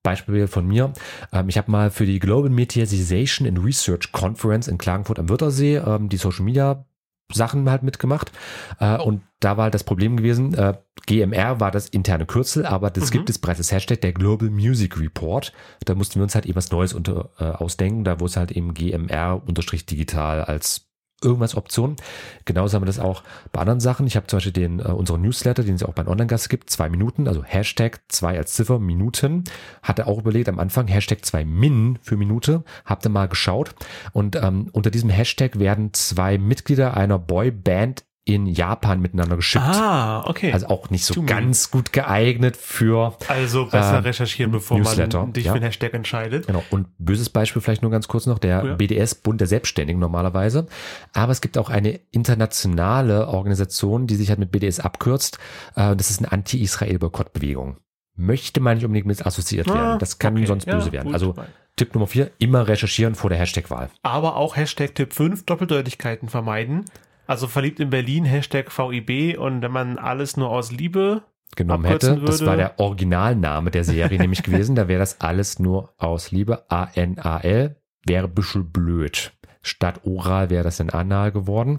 Beispiel 0.02 0.48
von 0.48 0.66
mir, 0.66 0.94
ähm, 1.32 1.50
ich 1.50 1.58
habe 1.58 1.70
mal 1.70 1.90
für 1.90 2.06
die 2.06 2.18
Global 2.18 2.50
Mediatization 2.50 3.46
and 3.46 3.62
Research 3.62 4.12
Conference 4.12 4.66
in 4.66 4.78
Klagenfurt 4.78 5.18
am 5.18 5.28
Wörthersee 5.28 5.76
ähm, 5.76 6.08
die 6.08 6.16
Social 6.16 6.44
Media 6.44 6.86
Sachen 7.32 7.70
halt 7.70 7.82
mitgemacht. 7.82 8.32
Äh, 8.78 8.98
und 8.98 9.22
da 9.40 9.56
war 9.56 9.64
halt 9.64 9.74
das 9.74 9.84
Problem 9.84 10.16
gewesen, 10.16 10.54
äh, 10.54 10.74
GMR 11.06 11.58
war 11.60 11.70
das 11.70 11.88
interne 11.88 12.26
Kürzel, 12.26 12.64
aber 12.64 12.90
das 12.90 13.10
gibt 13.10 13.28
es 13.28 13.38
bereits 13.38 13.58
als 13.58 13.72
Hashtag 13.72 14.00
der 14.00 14.12
Global 14.12 14.50
Music 14.50 15.00
Report. 15.00 15.52
Da 15.84 15.94
mussten 15.94 16.16
wir 16.16 16.22
uns 16.22 16.34
halt 16.34 16.46
eben 16.46 16.56
was 16.56 16.70
Neues 16.70 16.92
unter, 16.92 17.30
äh, 17.38 17.44
ausdenken. 17.44 18.04
Da 18.04 18.20
wurde 18.20 18.30
es 18.30 18.36
halt 18.36 18.52
eben 18.52 18.74
GMR 18.74 19.42
unterstrich 19.46 19.86
digital 19.86 20.44
als 20.44 20.91
irgendwas 21.22 21.56
Option. 21.56 21.96
Genauso 22.44 22.74
haben 22.74 22.82
wir 22.82 22.86
das 22.86 22.98
auch 22.98 23.22
bei 23.52 23.60
anderen 23.60 23.80
Sachen. 23.80 24.06
Ich 24.06 24.16
habe 24.16 24.26
zum 24.26 24.38
Beispiel 24.38 24.52
den, 24.52 24.80
äh, 24.80 24.84
unseren 24.84 25.22
Newsletter, 25.22 25.62
den 25.62 25.74
es 25.74 25.82
auch 25.82 25.94
bei 25.94 26.06
Online-Gast 26.06 26.48
gibt, 26.48 26.70
zwei 26.70 26.88
Minuten, 26.88 27.28
also 27.28 27.42
Hashtag 27.44 28.00
zwei 28.08 28.36
als 28.38 28.54
Ziffer, 28.54 28.78
Minuten. 28.78 29.44
Hatte 29.82 30.06
auch 30.06 30.18
überlegt 30.18 30.48
am 30.48 30.58
Anfang, 30.58 30.86
Hashtag 30.88 31.24
zwei 31.24 31.44
Min 31.44 31.98
für 32.02 32.16
Minute. 32.16 32.64
Habt 32.84 33.06
ihr 33.06 33.10
mal 33.10 33.28
geschaut. 33.28 33.74
Und 34.12 34.36
ähm, 34.36 34.68
unter 34.72 34.90
diesem 34.90 35.10
Hashtag 35.10 35.58
werden 35.58 35.92
zwei 35.92 36.38
Mitglieder 36.38 36.96
einer 36.96 37.18
Boyband 37.18 38.04
in 38.24 38.46
Japan 38.46 39.00
miteinander 39.00 39.34
geschippt. 39.34 39.64
Ah, 39.64 40.24
okay. 40.28 40.52
Also 40.52 40.68
auch 40.68 40.90
nicht 40.90 41.04
so 41.04 41.22
ganz 41.24 41.72
gut 41.72 41.92
geeignet 41.92 42.56
für 42.56 43.16
Also 43.26 43.66
besser 43.66 43.94
äh, 43.94 43.98
recherchieren, 43.98 44.52
bevor 44.52 44.78
Newsletter, 44.78 45.22
man 45.22 45.32
dich 45.32 45.46
ja. 45.46 45.52
für 45.52 45.58
den 45.58 45.64
Hashtag 45.64 45.92
entscheidet. 45.94 46.46
Genau, 46.46 46.62
und 46.70 46.86
böses 46.98 47.30
Beispiel 47.30 47.60
vielleicht 47.60 47.82
nur 47.82 47.90
ganz 47.90 48.06
kurz 48.06 48.26
noch, 48.26 48.38
der 48.38 48.64
Ja. 48.64 48.74
BDS, 48.74 49.16
Bund 49.16 49.40
der 49.40 49.48
Selbstständigen 49.48 49.98
normalerweise. 49.98 50.66
Aber 51.12 51.32
es 51.32 51.40
gibt 51.40 51.58
auch 51.58 51.68
eine 51.68 51.98
internationale 52.12 53.26
Organisation, 53.26 54.06
die 54.06 54.14
sich 54.14 54.28
halt 54.28 54.38
mit 54.38 54.52
BDS 54.52 54.78
abkürzt. 54.78 55.38
Äh, 55.74 55.96
Das 55.96 56.10
ist 56.10 56.20
eine 56.20 56.30
Anti-Israel-Boykott-Bewegung. 56.30 57.78
Möchte 58.14 58.60
man 58.60 58.76
nicht 58.76 58.84
unbedingt 58.84 59.06
mit 59.06 59.24
assoziiert 59.26 59.68
Ah, 59.70 59.74
werden. 59.74 59.98
Das 59.98 60.18
kann 60.18 60.36
okay. 60.36 60.46
sonst 60.46 60.66
Ja, 60.66 60.76
böse 60.76 60.92
werden. 60.92 61.06
gut. 61.06 61.14
Also 61.14 61.34
Tipp 61.76 61.94
Nummer 61.94 62.06
vier, 62.06 62.30
immer 62.38 62.68
recherchieren 62.68 63.14
vor 63.14 63.30
der 63.30 63.38
Hashtag-Wahl. 63.38 63.88
Aber 64.02 64.36
auch 64.36 64.56
Hashtag 64.56 64.94
Tipp 64.94 65.12
5, 65.14 65.44
Doppeldeutigkeiten 65.46 66.28
vermeiden. 66.28 66.84
Also 67.26 67.46
verliebt 67.46 67.80
in 67.80 67.90
Berlin, 67.90 68.24
Hashtag 68.24 68.76
VIB 68.76 69.38
und 69.38 69.62
wenn 69.62 69.72
man 69.72 69.98
alles 69.98 70.36
nur 70.36 70.50
aus 70.50 70.72
Liebe 70.72 71.22
genommen 71.56 71.84
hätte. 71.84 72.16
Das 72.16 72.40
würde. 72.40 72.46
war 72.46 72.56
der 72.56 72.78
Originalname 72.78 73.70
der 73.70 73.84
Serie 73.84 74.18
nämlich 74.18 74.42
gewesen. 74.42 74.74
Da 74.74 74.88
wäre 74.88 75.00
das 75.00 75.20
alles 75.20 75.58
nur 75.58 75.92
aus 75.98 76.30
Liebe. 76.30 76.64
A-N-A-L 76.70 77.76
wäre 78.04 78.26
ein 78.26 78.34
bisschen 78.34 78.70
blöd. 78.70 79.32
Statt 79.62 80.00
oral 80.04 80.50
wäre 80.50 80.64
das 80.64 80.78
dann 80.78 80.90
anal 80.90 81.30
geworden. 81.30 81.78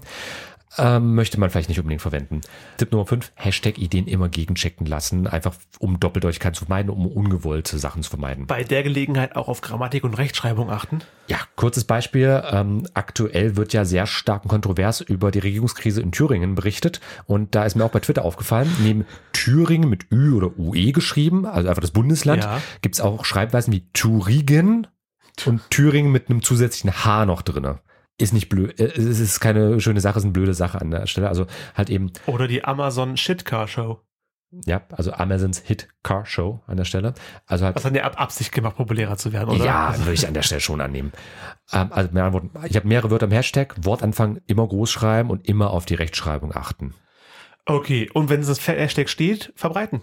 Ähm, 0.76 1.14
möchte 1.14 1.38
man 1.38 1.50
vielleicht 1.50 1.68
nicht 1.68 1.78
unbedingt 1.78 2.02
verwenden. 2.02 2.40
Tipp 2.78 2.90
Nummer 2.92 3.06
5, 3.06 3.32
Hashtag 3.36 3.78
Ideen 3.78 4.06
immer 4.06 4.28
gegenchecken 4.28 4.86
lassen, 4.86 5.26
einfach 5.26 5.54
um 5.78 6.00
Doppeldeutigkeit 6.00 6.56
zu 6.56 6.64
vermeiden, 6.64 6.90
um 6.90 7.06
ungewollte 7.06 7.78
Sachen 7.78 8.02
zu 8.02 8.10
vermeiden. 8.10 8.46
bei 8.46 8.64
der 8.64 8.82
Gelegenheit 8.82 9.36
auch 9.36 9.48
auf 9.48 9.60
Grammatik 9.60 10.02
und 10.04 10.14
Rechtschreibung 10.14 10.70
achten. 10.70 11.00
Ja, 11.28 11.38
kurzes 11.56 11.84
Beispiel. 11.84 12.42
Ähm, 12.50 12.86
aktuell 12.94 13.56
wird 13.56 13.72
ja 13.72 13.84
sehr 13.84 14.06
stark 14.06 14.42
und 14.44 14.48
kontrovers 14.48 15.00
über 15.00 15.30
die 15.30 15.38
Regierungskrise 15.38 16.00
in 16.02 16.12
Thüringen 16.12 16.54
berichtet. 16.54 17.00
Und 17.26 17.54
da 17.54 17.64
ist 17.64 17.76
mir 17.76 17.84
auch 17.84 17.90
bei 17.92 18.00
Twitter 18.00 18.24
aufgefallen, 18.24 18.70
neben 18.82 19.04
Thüringen 19.32 19.88
mit 19.88 20.10
Ü 20.12 20.32
oder 20.34 20.58
UE 20.58 20.92
geschrieben, 20.92 21.46
also 21.46 21.68
einfach 21.68 21.80
das 21.82 21.92
Bundesland, 21.92 22.42
Ja. 22.44 22.60
gibt 22.82 22.96
es 22.96 23.00
auch 23.00 23.24
Schreibweisen 23.24 23.72
wie 23.72 23.86
Thüringen 23.92 24.86
und 25.46 25.68
Thüringen 25.70 26.12
mit 26.12 26.28
einem 26.30 26.42
zusätzlichen 26.42 27.04
H 27.04 27.26
noch 27.26 27.42
drinne. 27.42 27.78
Ist 28.18 28.32
nicht 28.32 28.48
blöd, 28.48 28.78
äh, 28.78 28.84
es 28.84 29.18
ist 29.18 29.40
keine 29.40 29.80
schöne 29.80 30.00
Sache, 30.00 30.18
ist 30.18 30.24
eine 30.24 30.32
blöde 30.32 30.54
Sache 30.54 30.80
an 30.80 30.90
der 30.90 31.06
Stelle. 31.06 31.28
Also 31.28 31.46
halt 31.74 31.90
eben, 31.90 32.12
Oder 32.26 32.46
die 32.46 32.64
Amazon 32.64 33.16
Shitcar 33.16 33.66
Show. 33.66 34.00
ja, 34.66 34.82
also 34.92 35.12
Amazons 35.12 35.58
Hit 35.58 35.88
Car 36.04 36.24
Show 36.24 36.62
an 36.68 36.76
der 36.76 36.84
Stelle. 36.84 37.14
Also 37.46 37.64
halt 37.64 37.74
Was 37.74 37.84
hat 37.84 37.94
ja 37.96 38.04
ab 38.04 38.20
Absicht 38.20 38.52
gemacht, 38.52 38.76
populärer 38.76 39.16
zu 39.16 39.32
werden, 39.32 39.50
oder? 39.50 39.64
Ja, 39.64 39.94
würde 39.98 40.12
ich 40.12 40.28
an 40.28 40.34
der 40.34 40.42
Stelle 40.42 40.60
schon 40.60 40.80
annehmen. 40.80 41.12
Ähm, 41.72 41.88
also 41.90 42.08
anderen 42.10 42.32
Worten, 42.32 42.50
ich 42.68 42.76
habe 42.76 42.86
mehrere 42.86 43.10
Wörter 43.10 43.26
im 43.26 43.32
Hashtag, 43.32 43.74
Wortanfang 43.82 44.40
immer 44.46 44.66
groß 44.68 44.90
schreiben 44.92 45.30
und 45.30 45.48
immer 45.48 45.70
auf 45.70 45.84
die 45.86 45.94
Rechtschreibung 45.94 46.54
achten. 46.54 46.94
Okay, 47.66 48.08
und 48.12 48.28
wenn 48.28 48.42
das 48.42 48.66
Hashtag 48.68 49.08
steht, 49.08 49.52
verbreiten. 49.56 50.02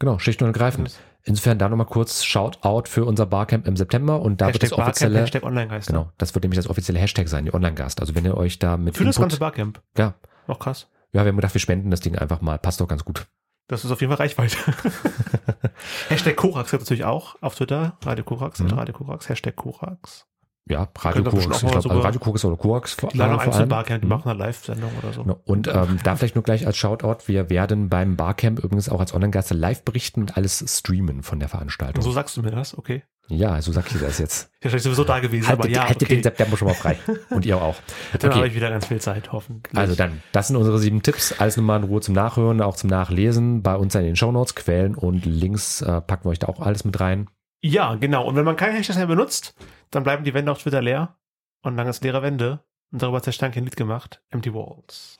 Genau, 0.00 0.18
schlicht 0.18 0.42
und 0.42 0.48
ergreifend. 0.48 0.98
Insofern 1.28 1.58
da 1.58 1.68
nochmal 1.68 1.86
kurz 1.86 2.22
Shoutout 2.24 2.84
für 2.88 3.04
unser 3.04 3.26
Barcamp 3.26 3.66
im 3.66 3.76
September 3.76 4.20
und 4.22 4.40
da 4.40 4.46
wird 4.46 4.54
Hashtag 4.62 4.68
das 4.70 4.76
Barcamp, 4.76 4.88
offizielle, 4.94 5.20
Hashtag 5.20 5.42
Online-Geister. 5.42 5.92
genau, 5.92 6.12
das 6.18 6.34
wird 6.34 6.44
nämlich 6.44 6.56
das 6.56 6.70
offizielle 6.70 6.98
Hashtag 7.00 7.28
sein, 7.28 7.44
die 7.46 7.52
Online-Gast. 7.52 8.00
Also 8.00 8.14
wenn 8.14 8.24
ihr 8.24 8.36
euch 8.36 8.58
da 8.60 8.76
mit 8.76 8.96
Für 8.96 9.04
das 9.04 9.16
ganze 9.16 9.34
Input, 9.36 9.40
Barcamp. 9.40 9.82
ja, 9.98 10.14
Noch 10.46 10.60
krass. 10.60 10.88
ja, 11.12 11.24
wir 11.24 11.28
haben 11.28 11.36
gedacht, 11.36 11.52
wir 11.54 11.60
spenden 11.60 11.90
das 11.90 12.00
Ding 12.00 12.16
einfach 12.16 12.40
mal, 12.40 12.58
passt 12.58 12.80
doch 12.80 12.86
ganz 12.88 13.04
gut. 13.04 13.26
Das 13.68 13.84
ist 13.84 13.90
auf 13.90 14.00
jeden 14.00 14.12
Fall 14.12 14.24
Reichweite. 14.24 14.56
Hashtag 16.08 16.36
Korax 16.36 16.70
gibt 16.70 16.82
natürlich 16.84 17.04
auch 17.04 17.34
auf 17.42 17.56
Twitter. 17.56 17.98
Radio 18.04 18.24
Korax, 18.24 18.60
Mhm. 18.60 18.70
Radio 18.70 18.94
Korax, 18.94 19.28
Hashtag 19.28 19.56
Korax. 19.56 20.26
Ja, 20.68 20.88
Radio 20.98 21.22
Korax, 21.22 21.44
ich 21.62 21.68
glaube, 21.68 21.76
also 21.76 21.88
Radio 22.00 22.18
Korax 22.20 22.44
oder 22.44 22.56
Korax 22.56 22.92
vor, 22.94 23.10
vor 23.12 23.20
allem. 23.54 23.68
Barcamp, 23.68 24.00
die 24.00 24.06
Mhm. 24.06 24.12
machen 24.12 24.28
eine 24.30 24.38
Live-Sendung 24.40 24.90
oder 25.00 25.12
so. 25.12 25.22
Genau. 25.22 25.40
Und 25.44 25.68
ähm, 25.68 25.98
da 26.02 26.16
vielleicht 26.16 26.34
nur 26.34 26.42
gleich 26.42 26.66
als 26.66 26.76
Shoutout, 26.76 27.18
wir 27.28 27.50
werden 27.50 27.88
beim 27.88 28.16
Barcamp 28.16 28.58
übrigens 28.58 28.88
auch 28.88 28.98
als 28.98 29.14
Online-Gäste 29.14 29.54
live 29.54 29.84
berichten 29.84 30.22
und 30.22 30.36
alles 30.36 30.64
streamen 30.66 31.22
von 31.22 31.38
der 31.38 31.48
Veranstaltung. 31.48 32.02
So 32.02 32.10
sagst 32.10 32.36
du 32.36 32.42
mir 32.42 32.50
das, 32.50 32.76
okay. 32.76 33.04
Ja, 33.28 33.60
so 33.60 33.70
sag 33.72 33.90
ich 33.92 34.00
das 34.00 34.18
jetzt. 34.18 34.50
Ja, 34.62 34.70
vielleicht 34.70 34.84
sowieso 34.84 35.02
da 35.04 35.18
gewesen, 35.20 35.46
aber 35.50 35.62
Haltet, 35.64 35.76
ja, 35.76 35.88
haltet 35.88 36.08
den 36.10 36.14
okay. 36.18 36.22
September 36.22 36.56
schon 36.56 36.68
mal 36.68 36.74
frei. 36.74 36.96
Und 37.30 37.44
ihr 37.46 37.60
auch. 37.60 37.74
Dann 38.18 38.30
habe 38.30 38.40
Okay, 38.40 38.48
ich 38.48 38.54
wieder 38.56 38.70
ganz 38.70 38.86
viel 38.86 39.00
Zeit, 39.00 39.32
hoffentlich. 39.32 39.76
also 39.76 39.94
dann, 39.96 40.20
das 40.32 40.46
sind 40.48 40.56
unsere 40.56 40.78
sieben 40.78 41.02
Tipps. 41.02 41.32
Alles 41.38 41.56
nochmal 41.56 41.78
in 41.80 41.84
Ruhe 41.88 42.00
zum 42.00 42.14
Nachhören, 42.14 42.60
auch 42.60 42.76
zum 42.76 42.88
Nachlesen. 42.90 43.62
Bei 43.62 43.74
uns 43.76 43.94
in 43.96 44.02
den 44.02 44.14
Shownotes, 44.16 44.54
Quellen 44.54 44.94
und 44.94 45.26
Links 45.26 45.82
äh, 45.82 46.00
packen 46.00 46.24
wir 46.24 46.30
euch 46.30 46.38
da 46.38 46.46
auch 46.48 46.60
alles 46.60 46.84
mit 46.84 46.98
rein. 47.00 47.28
Ja, 47.62 47.94
genau. 47.94 48.26
Und 48.26 48.36
wenn 48.36 48.44
man 48.44 48.56
kein 48.56 48.72
Hashtag 48.74 48.96
mehr 48.96 49.06
benutzt, 49.06 49.54
dann 49.90 50.02
bleiben 50.02 50.24
die 50.24 50.34
Wände 50.34 50.52
auf 50.52 50.58
Twitter 50.62 50.82
leer. 50.82 51.16
Und 51.62 51.76
dann 51.76 51.86
ist 51.88 52.04
leere 52.04 52.22
Wände. 52.22 52.60
Und 52.92 53.02
darüber 53.02 53.16
hat 53.18 53.26
der 53.26 53.32
Stank 53.32 53.56
ein 53.56 53.64
Lied 53.64 53.76
gemacht. 53.76 54.22
Empty 54.30 54.54
Walls. 54.54 55.16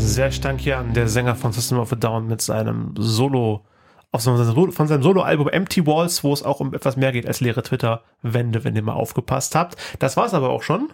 Sehr 0.00 0.30
Stankian, 0.32 0.92
der 0.92 1.08
Sänger 1.08 1.36
von 1.36 1.52
System 1.52 1.78
of 1.78 1.92
a 1.92 1.96
Down 1.96 2.26
mit 2.26 2.40
seinem 2.42 2.94
Solo, 2.98 3.64
auf 4.10 4.22
seinem 4.22 4.42
Solo- 4.44 4.72
von 4.72 4.88
seinem 4.88 5.02
Solo-Album 5.02 5.48
Empty 5.48 5.86
Walls, 5.86 6.24
wo 6.24 6.32
es 6.32 6.42
auch 6.42 6.58
um 6.60 6.74
etwas 6.74 6.96
mehr 6.96 7.12
geht 7.12 7.26
als 7.26 7.40
leere 7.40 7.62
Twitter-Wände, 7.62 8.64
wenn 8.64 8.74
ihr 8.74 8.82
mal 8.82 8.94
aufgepasst 8.94 9.54
habt. 9.54 9.76
Das 10.00 10.16
war's 10.16 10.34
aber 10.34 10.50
auch 10.50 10.62
schon. 10.62 10.92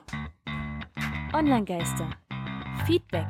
Online-Geister. 1.33 2.11
Feedback. 2.87 3.27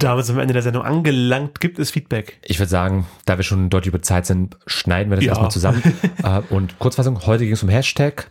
Damit 0.00 0.24
sind 0.24 0.34
wir 0.36 0.40
am 0.40 0.42
Ende 0.42 0.54
der 0.54 0.62
Sendung 0.62 0.82
angelangt. 0.82 1.60
Gibt 1.60 1.78
es 1.78 1.90
Feedback? 1.90 2.38
Ich 2.42 2.58
würde 2.58 2.70
sagen, 2.70 3.06
da 3.26 3.36
wir 3.36 3.44
schon 3.44 3.68
deutlich 3.70 3.88
über 3.92 4.00
Zeit 4.02 4.24
sind, 4.26 4.56
schneiden 4.66 5.10
wir 5.10 5.16
das 5.16 5.24
Ja. 5.26 5.32
erstmal 5.32 5.50
zusammen. 5.50 5.82
äh, 6.24 6.40
und 6.52 6.78
Kurzfassung, 6.78 7.26
heute 7.26 7.44
ging 7.44 7.52
es 7.52 7.62
um 7.62 7.68
Hashtag, 7.68 8.30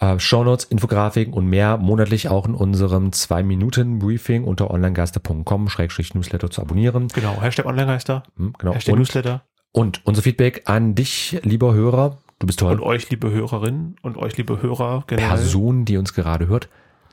äh, 0.00 0.18
Shownotes, 0.18 0.64
Infografiken 0.64 1.34
und 1.34 1.46
mehr 1.46 1.76
monatlich 1.76 2.28
auch 2.30 2.46
in 2.46 2.54
unserem 2.54 3.10
2-Minuten-Briefing 3.10 4.44
unter 4.44 4.70
onlinegaster.com-newsletter 4.70 6.50
zu 6.50 6.62
abonnieren. 6.62 7.08
Genau. 7.08 7.40
Hashtag 7.40 7.66
Online-Geister. 7.66 8.22
Hm, 8.36 8.54
Genau. 8.58 8.72
Hashtag 8.74 8.92
Und, 8.94 8.98
Newsletter. 9.00 9.42
und 9.72 10.00
unser 10.06 10.22
Feedback 10.22 10.62
an 10.66 10.94
dich, 10.94 11.38
lieber 11.42 11.74
Hörer. 11.74 12.18
Du 12.38 12.46
bist 12.46 12.58
toll. 12.60 12.72
Und 12.72 12.80
euch, 12.80 13.10
liebe 13.10 13.30
Hörerinnen 13.30 13.96
und 14.00 14.16
euch, 14.16 14.34
liebe 14.38 14.62
Hörer, 14.62 15.04
generell. 15.06 15.28
Person, 15.28 15.84
die 15.84 15.98
uns 15.98 16.14
gerade 16.14 16.46
hört 16.48 16.70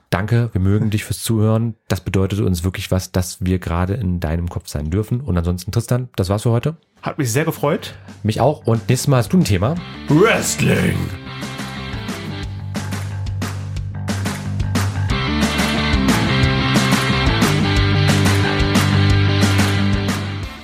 danke, 0.09 0.49
wir 0.53 0.61
mögen 0.61 0.89
dich 0.89 1.03
fürs 1.03 1.21
Zuhören. 1.21 1.75
Das 1.87 2.01
bedeutet 2.01 2.39
uns 2.39 2.63
wirklich 2.63 2.91
was, 2.91 3.11
dass 3.11 3.43
wir 3.43 3.59
gerade 3.59 3.93
in 3.93 4.19
deinem 4.19 4.49
Kopf 4.49 4.67
sein 4.67 4.89
dürfen. 4.89 5.21
Und 5.21 5.37
ansonsten, 5.37 5.71
Tristan, 5.71 6.09
das 6.15 6.29
war's 6.29 6.43
für 6.43 6.51
heute. 6.51 6.77
Hat 7.01 7.17
mich 7.17 7.31
sehr 7.31 7.45
gefreut. 7.45 7.95
Mich 8.23 8.41
auch. 8.41 8.65
Und 8.65 8.89
nächstes 8.89 9.07
Mal 9.07 9.17
hast 9.17 9.33
du 9.33 9.37
ein 9.37 9.43
Thema. 9.43 9.75
Wrestling. 10.09 10.97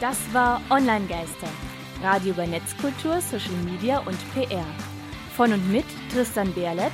Das 0.01 0.17
war 0.33 0.61
Online 0.69 1.05
Geister. 1.07 1.47
Radio 2.01 2.33
über 2.33 2.45
Netzkultur, 2.45 3.21
Social 3.21 3.55
Media 3.63 3.99
und 3.99 4.17
PR. 4.33 4.65
Von 5.37 5.53
und 5.53 5.71
mit 5.71 5.85
Tristan 6.11 6.51
Berlet 6.53 6.91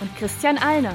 und 0.00 0.16
Christian 0.16 0.56
Alner. 0.58 0.94